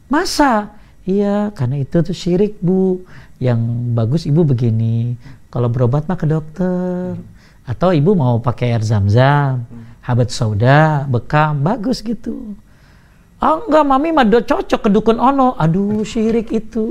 Masa? 0.06 0.70
Iya, 1.06 1.50
karena 1.58 1.82
itu 1.82 2.02
tuh 2.06 2.14
syirik 2.14 2.62
bu. 2.62 3.02
Yang 3.42 3.60
bagus 3.98 4.22
ibu 4.30 4.46
begini. 4.46 5.18
Kalau 5.50 5.70
berobat 5.70 6.06
mah 6.06 6.18
ke 6.18 6.30
dokter. 6.30 7.18
Atau 7.66 7.90
ibu 7.90 8.14
mau 8.14 8.38
pakai 8.38 8.78
air 8.78 8.86
zam-zam, 8.86 9.66
habat 10.06 10.30
sauda, 10.30 11.10
bekam, 11.10 11.66
bagus 11.66 12.06
gitu. 12.06 12.54
Ah 13.42 13.58
enggak, 13.58 13.84
mami 13.86 14.14
mah 14.14 14.26
cocok 14.30 14.86
ke 14.86 14.90
dukun 14.94 15.18
ono. 15.18 15.58
Aduh, 15.58 16.06
syirik 16.06 16.54
itu. 16.54 16.86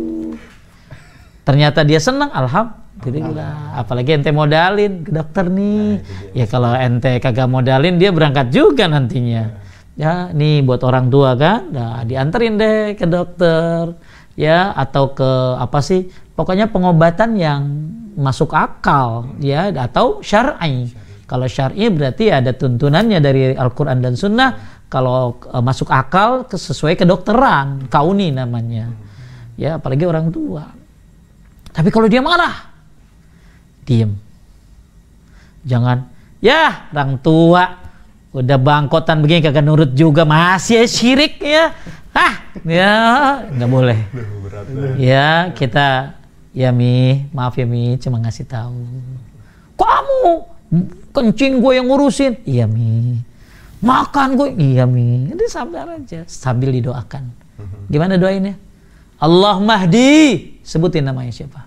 Ternyata 1.45 1.85
dia 1.85 2.01
senang, 2.01 2.33
alhamdulillah. 2.33 3.77
Apalagi 3.77 4.17
ente 4.17 4.33
modalin 4.33 5.05
ke 5.05 5.13
dokter 5.13 5.45
nih. 5.53 6.01
Ya 6.33 6.49
kalau 6.49 6.73
ente 6.73 7.21
kagak 7.21 7.47
modalin 7.53 8.01
dia 8.01 8.09
berangkat 8.11 8.49
juga 8.49 8.89
nantinya. 8.89 9.61
Ya, 9.95 10.33
nih 10.35 10.67
buat 10.67 10.83
orang 10.83 11.07
tua 11.07 11.39
kan, 11.39 11.71
nah 11.71 12.03
dianterin 12.03 12.59
deh 12.59 12.99
ke 12.99 13.07
dokter. 13.07 13.95
Ya, 14.35 14.75
atau 14.75 15.15
ke 15.15 15.31
apa 15.55 15.79
sih? 15.79 16.11
Pokoknya 16.35 16.67
pengobatan 16.67 17.39
yang 17.39 17.63
masuk 18.19 18.51
akal 18.51 19.31
ya 19.39 19.71
atau 19.71 20.19
syar'i. 20.19 20.91
Kalau 21.31 21.47
syar'i 21.47 21.87
berarti 21.95 22.35
ada 22.35 22.51
tuntunannya 22.51 23.23
dari 23.23 23.55
Al-Qur'an 23.55 24.03
dan 24.03 24.19
Sunnah. 24.19 24.83
Kalau 24.91 25.39
eh, 25.47 25.63
masuk 25.63 25.95
akal 25.95 26.51
ke- 26.51 26.59
sesuai 26.59 26.99
kedokteran, 26.99 27.87
kauni 27.87 28.35
namanya. 28.35 28.91
Ya, 29.55 29.79
apalagi 29.79 30.03
orang 30.11 30.35
tua. 30.35 30.75
Tapi 31.75 31.91
kalau 31.91 32.07
dia 32.07 32.23
marah, 32.23 32.71
diem. 33.83 34.15
Jangan, 35.67 36.07
ya 36.39 36.87
orang 36.95 37.19
tua 37.19 37.83
udah 38.31 38.59
bangkotan 38.59 39.23
begini 39.23 39.43
kagak 39.43 39.67
nurut 39.67 39.91
juga 39.91 40.23
masih 40.23 40.87
syirik 40.87 41.43
ya. 41.43 41.75
Ah, 42.15 42.47
ya 42.63 42.95
nggak 43.51 43.71
boleh. 43.71 43.99
Ya 45.03 45.51
kita, 45.51 46.15
ya 46.55 46.71
Mi, 46.71 47.27
maaf 47.35 47.59
ya 47.59 47.67
Mi, 47.67 47.99
cuma 47.99 48.23
ngasih 48.23 48.47
tahu. 48.47 48.87
Kamu 49.75 50.47
kencing 51.11 51.59
gue 51.59 51.73
yang 51.75 51.91
ngurusin, 51.91 52.39
iya 52.47 52.71
Mi. 52.71 53.19
Makan 53.83 54.39
gue, 54.39 54.49
iya 54.63 54.87
Mi. 54.87 55.27
Ini 55.27 55.45
sabar 55.51 55.99
aja, 55.99 56.23
sambil 56.31 56.71
didoakan. 56.71 57.35
Gimana 57.91 58.15
doainnya? 58.15 58.55
Allah 59.25 59.57
Mahdi, 59.57 60.13
sebutin 60.61 61.09
namanya 61.09 61.33
siapa? 61.33 61.65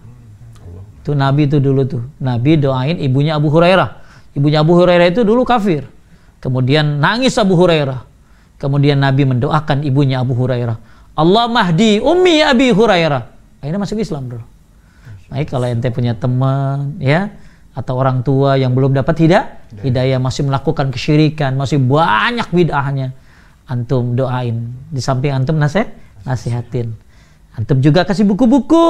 Itu 1.01 1.17
Nabi 1.17 1.49
itu 1.49 1.57
dulu 1.57 1.81
tuh. 1.89 2.03
Nabi 2.21 2.61
doain 2.61 3.01
ibunya 3.01 3.33
Abu 3.33 3.49
Hurairah. 3.49 4.05
Ibunya 4.37 4.61
Abu 4.61 4.77
Hurairah 4.77 5.09
itu 5.09 5.25
dulu 5.25 5.41
kafir. 5.41 5.89
Kemudian 6.37 7.01
nangis 7.01 7.33
Abu 7.41 7.57
Hurairah. 7.57 8.05
Kemudian 8.61 9.01
Nabi 9.01 9.25
mendoakan 9.25 9.81
ibunya 9.81 10.21
Abu 10.21 10.37
Hurairah. 10.37 10.77
Allah 11.17 11.45
Mahdi 11.49 11.97
ummi 11.97 12.45
Abi 12.45 12.69
Hurairah. 12.69 13.23
Akhirnya 13.57 13.81
masuk 13.81 13.97
Islam 13.97 14.29
bro. 14.29 14.43
Baik 15.33 15.49
kalau 15.49 15.65
ente 15.65 15.89
punya 15.89 16.13
teman 16.13 17.01
ya 17.01 17.33
atau 17.73 17.97
orang 17.97 18.21
tua 18.21 18.55
yang 18.55 18.71
belum 18.77 18.93
dapat 18.95 19.27
hidayah 19.27 19.45
hidayah 19.81 20.17
masih 20.21 20.47
melakukan 20.47 20.93
kesyirikan, 20.93 21.57
masih 21.57 21.81
banyak 21.81 22.47
bid'ahnya. 22.53 23.11
Antum 23.67 24.15
doain, 24.15 24.71
di 24.87 25.03
samping 25.03 25.35
antum 25.35 25.59
nasihat, 25.59 25.91
nasihatin. 26.23 26.95
Antum 27.57 27.81
juga 27.81 28.05
kasih 28.05 28.21
buku-buku. 28.29 28.85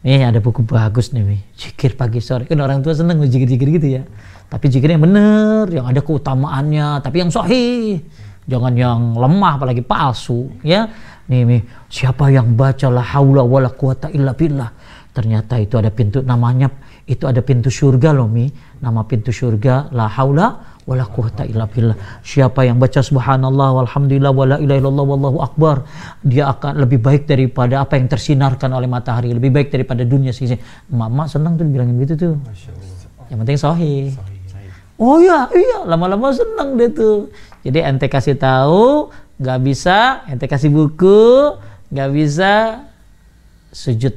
Nih 0.00 0.24
ada 0.24 0.40
buku 0.40 0.64
bagus 0.64 1.12
nih, 1.12 1.20
Mi. 1.20 1.38
Zikir 1.52 1.92
pagi 1.92 2.24
sore. 2.24 2.48
Kan 2.48 2.56
orang 2.64 2.80
tua 2.80 2.96
seneng 2.96 3.20
zikir-zikir 3.20 3.68
gitu 3.68 4.00
ya. 4.00 4.02
Tapi 4.48 4.72
zikir 4.72 4.96
yang 4.96 5.04
bener, 5.04 5.68
yang 5.68 5.84
ada 5.84 6.00
keutamaannya, 6.00 7.04
tapi 7.04 7.20
yang 7.20 7.28
sahih. 7.28 8.00
Jangan 8.48 8.72
yang 8.76 9.00
lemah 9.16 9.60
apalagi 9.60 9.84
palsu, 9.84 10.48
ya. 10.64 10.88
Nih, 11.28 11.44
Mi, 11.44 11.60
siapa 11.92 12.32
yang 12.32 12.56
baca 12.56 12.88
la 12.88 13.04
haula 13.04 13.44
wala 13.44 13.68
quwata 13.72 14.08
illa 14.08 14.32
billah. 14.32 14.72
Ternyata 15.12 15.60
itu 15.60 15.76
ada 15.76 15.92
pintu 15.92 16.24
namanya 16.24 16.66
itu 17.04 17.28
ada 17.28 17.44
pintu 17.44 17.68
surga 17.68 18.16
loh 18.16 18.28
Mi. 18.28 18.48
Nama 18.80 19.04
pintu 19.04 19.32
surga 19.32 19.92
la 19.92 20.08
haula 20.08 20.73
wala 20.84 21.04
quwata 21.08 21.48
illa 21.48 21.64
billah. 21.64 21.96
Siapa 22.20 22.64
yang 22.68 22.76
baca 22.76 23.00
subhanallah 23.00 23.68
walhamdulillah 23.82 24.32
wala 24.32 24.56
ilaha 24.60 24.78
illallah 24.80 25.04
wallahu 25.04 25.38
akbar, 25.40 25.76
dia 26.20 26.52
akan 26.52 26.84
lebih 26.84 27.00
baik 27.00 27.24
daripada 27.24 27.84
apa 27.84 27.96
yang 27.96 28.08
tersinarkan 28.08 28.70
oleh 28.76 28.88
matahari, 28.88 29.32
lebih 29.32 29.50
baik 29.52 29.72
daripada 29.72 30.04
dunia 30.04 30.32
sisi. 30.32 30.56
Mama 30.92 31.24
senang 31.24 31.56
tuh 31.56 31.64
bilangin 31.64 31.96
gitu 32.04 32.14
tuh. 32.16 32.34
Yang 33.32 33.38
penting 33.40 33.58
sahih. 33.58 34.04
Oh 34.94 35.18
iya, 35.18 35.50
iya, 35.50 35.82
lama-lama 35.88 36.30
senang 36.30 36.78
deh 36.78 36.92
tuh. 36.92 37.32
Jadi 37.66 37.82
ente 37.82 38.06
kasih 38.06 38.38
tahu, 38.38 39.10
nggak 39.40 39.58
bisa, 39.64 40.22
ente 40.30 40.46
kasih 40.46 40.70
buku, 40.70 41.58
nggak 41.90 42.10
bisa 42.12 42.84
sujud 43.74 44.14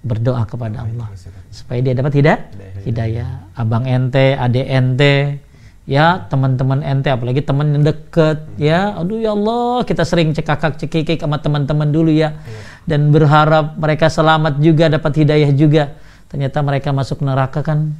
berdoa 0.00 0.46
kepada 0.46 0.86
Allah 0.86 1.08
supaya 1.50 1.80
dia 1.82 1.92
dapat 1.98 2.12
hidayah. 2.20 2.40
Hidayah. 2.86 3.30
Abang 3.58 3.84
ente, 3.84 4.38
adik 4.38 4.64
ente, 4.70 5.42
ya 5.90 6.22
teman-teman 6.30 6.86
ente 6.86 7.10
apalagi 7.10 7.42
teman 7.42 7.74
yang 7.74 7.82
deket 7.82 8.46
ya. 8.54 8.94
Aduh 8.94 9.18
ya 9.18 9.34
Allah 9.34 9.82
kita 9.82 10.06
sering 10.06 10.30
cekakak 10.30 10.78
cekikik 10.78 11.18
sama 11.18 11.42
teman-teman 11.42 11.90
dulu 11.90 12.14
ya. 12.14 12.38
Dan 12.86 13.10
berharap 13.10 13.74
mereka 13.74 14.06
selamat 14.06 14.62
juga 14.62 14.86
dapat 14.86 15.26
hidayah 15.26 15.50
juga. 15.50 15.98
Ternyata 16.30 16.62
mereka 16.62 16.94
masuk 16.94 17.26
neraka 17.26 17.66
kan? 17.66 17.90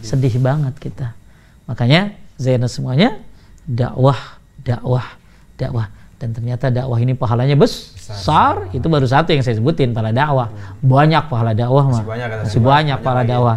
Sedih, 0.00 0.32
banget 0.40 0.72
kita. 0.80 1.12
Makanya 1.68 2.16
Zainal 2.40 2.72
semuanya 2.72 3.20
dakwah 3.68 4.40
dakwah 4.64 5.04
dakwah. 5.60 5.92
Dan 6.16 6.32
ternyata 6.32 6.72
dakwah 6.72 6.96
ini 7.02 7.12
pahalanya 7.12 7.58
besar, 7.58 8.70
itu 8.72 8.86
baru 8.88 9.04
satu 9.04 9.34
yang 9.36 9.44
saya 9.44 9.60
sebutin 9.60 9.92
pahala 9.92 10.16
dakwah. 10.16 10.48
Banyak 10.80 11.28
pahala 11.28 11.52
dakwah 11.52 11.84
mah. 11.84 12.00
Masih 12.00 12.08
banyak, 12.08 12.28
masih 12.32 12.40
banyak 12.40 12.64
Banyak 12.64 12.98
pahala 13.04 13.20
lagi. 13.20 13.32
dakwah. 13.36 13.56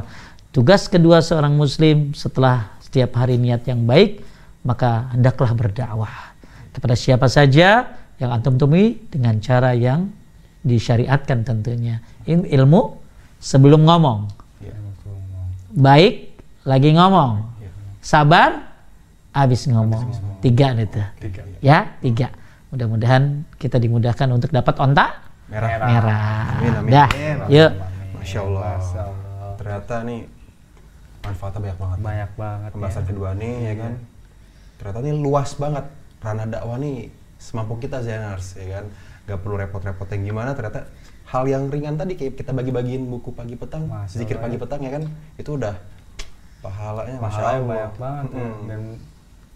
Tugas 0.52 0.82
kedua 0.92 1.24
seorang 1.24 1.56
muslim 1.56 2.12
setelah 2.12 2.75
setiap 2.96 3.20
hari 3.20 3.36
niat 3.36 3.68
yang 3.68 3.84
baik 3.84 4.24
maka 4.64 5.12
hendaklah 5.12 5.52
berdakwah 5.52 6.32
kepada 6.72 6.96
siapa 6.96 7.28
saja 7.28 7.92
yang 8.16 8.32
antum 8.32 8.56
temui 8.56 9.04
dengan 9.12 9.36
cara 9.44 9.76
yang 9.76 10.08
disyariatkan 10.64 11.44
tentunya. 11.44 12.00
Il- 12.24 12.48
ilmu 12.48 12.96
sebelum 13.44 13.84
ngomong. 13.84 14.32
Baik 15.76 16.40
lagi 16.64 16.96
ngomong. 16.96 17.52
Sabar 18.00 18.64
habis 19.36 19.68
ngomong. 19.68 20.40
Tiga 20.40 20.72
itu 20.80 21.04
ya. 21.60 22.00
Tiga. 22.00 22.32
Mudah-mudahan 22.72 23.44
kita 23.60 23.76
dimudahkan 23.76 24.32
untuk 24.32 24.56
dapat 24.56 24.72
ontak 24.80 25.20
Merah. 25.52 25.68
merah. 25.84 26.44
Amin, 26.64 26.72
amin. 26.80 26.92
dah. 26.96 27.10
Yuk. 27.52 27.72
Masya 28.24 28.40
Allah. 28.40 28.74
Ternyata 29.60 29.96
nih 30.08 30.20
manfaatnya 31.26 31.60
banyak 31.62 31.78
banget. 31.78 31.98
Banyak 32.00 32.32
banget. 32.36 32.70
Pembahasan 32.72 33.04
ya. 33.04 33.08
kedua 33.08 33.30
nih 33.34 33.54
ya 33.64 33.74
kan. 33.76 33.94
Ternyata 34.76 35.00
nih 35.02 35.14
luas 35.16 35.50
banget 35.56 35.86
ranah 36.20 36.46
dakwah 36.46 36.78
nih 36.78 36.98
semampu 37.38 37.74
kita 37.78 38.00
Zainars 38.00 38.56
ya 38.56 38.68
kan. 38.76 38.86
Gak 39.26 39.40
perlu 39.42 39.58
repot-repot 39.58 40.06
yang 40.08 40.24
gimana 40.24 40.54
ternyata 40.54 40.86
hal 41.26 41.44
yang 41.46 41.66
ringan 41.68 41.96
tadi 41.96 42.14
kayak 42.14 42.38
kita 42.38 42.52
bagi-bagiin 42.52 43.02
buku 43.04 43.34
pagi 43.34 43.54
petang, 43.54 43.90
Masya 43.90 44.14
zikir 44.16 44.38
Allah, 44.38 44.46
pagi 44.46 44.56
ya. 44.56 44.62
petang 44.62 44.80
ya 44.80 44.92
kan. 44.92 45.04
Itu 45.36 45.50
udah 45.58 45.76
pahalanya 46.62 47.18
Masya 47.18 47.24
Pahalanya 47.34 47.50
Allah. 47.56 47.68
banyak 47.68 47.94
banget 47.96 48.26
ya. 48.28 48.38
Mm-mm. 48.38 48.56
dan 48.66 48.82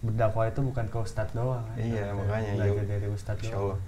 berdakwah 0.00 0.44
itu 0.46 0.60
bukan 0.60 0.84
ke 0.86 0.96
ustadz 0.98 1.32
doang 1.32 1.62
kan. 1.62 1.76
Iya 1.76 2.04
Tapi 2.04 2.18
makanya 2.18 2.50
belajar 2.56 2.84
dari 2.88 3.06
ustadz 3.08 3.40
Masya 3.40 3.52
doang 3.52 3.62
Allah. 3.62 3.78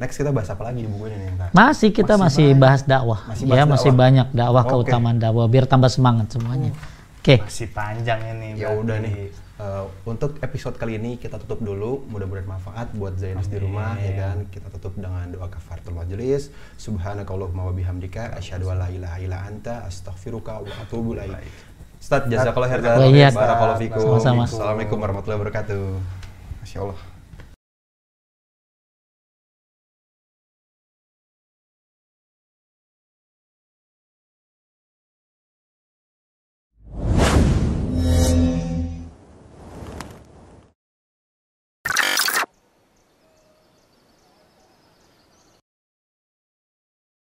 Next 0.00 0.16
kita 0.16 0.32
bahas 0.32 0.48
apa 0.48 0.62
lagi 0.64 0.80
di 0.80 0.88
buku 0.88 1.04
ini 1.06 1.16
nih 1.20 1.52
masih 1.52 1.88
kita 1.92 2.16
masih, 2.16 2.24
Masih 2.24 2.44
banyak. 2.48 2.56
bahas 2.58 2.80
dakwah 2.82 3.20
Masih 3.28 3.44
ya 3.44 3.52
bahas 3.52 3.68
masih 3.68 3.84
dakwah. 3.86 4.00
banyak 4.00 4.26
dakwah 4.32 4.62
Oke. 4.62 4.70
keutamaan 4.72 5.16
dakwah 5.20 5.44
biar 5.44 5.64
tambah 5.68 5.90
semangat 5.92 6.26
semuanya 6.32 6.72
oke 7.20 7.34
masih 7.38 7.68
panjang 7.70 8.20
ini 8.26 8.48
Ya 8.56 8.68
berarti. 8.68 8.80
udah 8.80 8.96
nih. 8.98 9.14
eh, 9.60 9.84
untuk 10.04 10.40
episode 10.40 10.74
kali 10.74 10.96
ini 10.96 11.16
kita 11.16 11.36
tutup 11.36 11.60
dulu. 11.60 12.08
Mudah-mudahan 12.08 12.48
manfaat 12.48 12.88
buat 12.92 13.14
Zainus 13.14 13.44
di 13.46 13.60
rumah 13.60 13.92
ya 13.94 14.12
kan. 14.18 14.48
Kita 14.48 14.72
tutup 14.72 14.96
dengan 14.96 15.28
doa 15.28 15.46
kafaratul 15.46 15.94
majelis. 15.94 16.48
Subhanakallahumma 16.74 17.68
wa 17.68 17.74
bihamdika 17.74 18.34
asyhadu 18.34 18.72
an 18.72 18.80
la 18.80 18.88
ilaha 18.88 19.16
illa 19.20 19.38
anta 19.42 19.84
astaghfiruka 19.84 20.64
wa 20.64 20.72
atubu 20.80 21.12
ilaik. 21.14 21.44
Ustaz, 22.00 22.24
jazakallah 22.26 22.72
khairan. 22.72 22.96
Wa 22.96 23.04
iyyak. 23.06 23.32
Barakallahu 23.36 23.78
fikum. 23.78 24.16
Assalamualaikum 24.16 24.96
warahmatullahi 24.96 25.38
wabarakatuh. 25.44 25.82
Masya 26.64 26.78
Allah. 26.80 27.19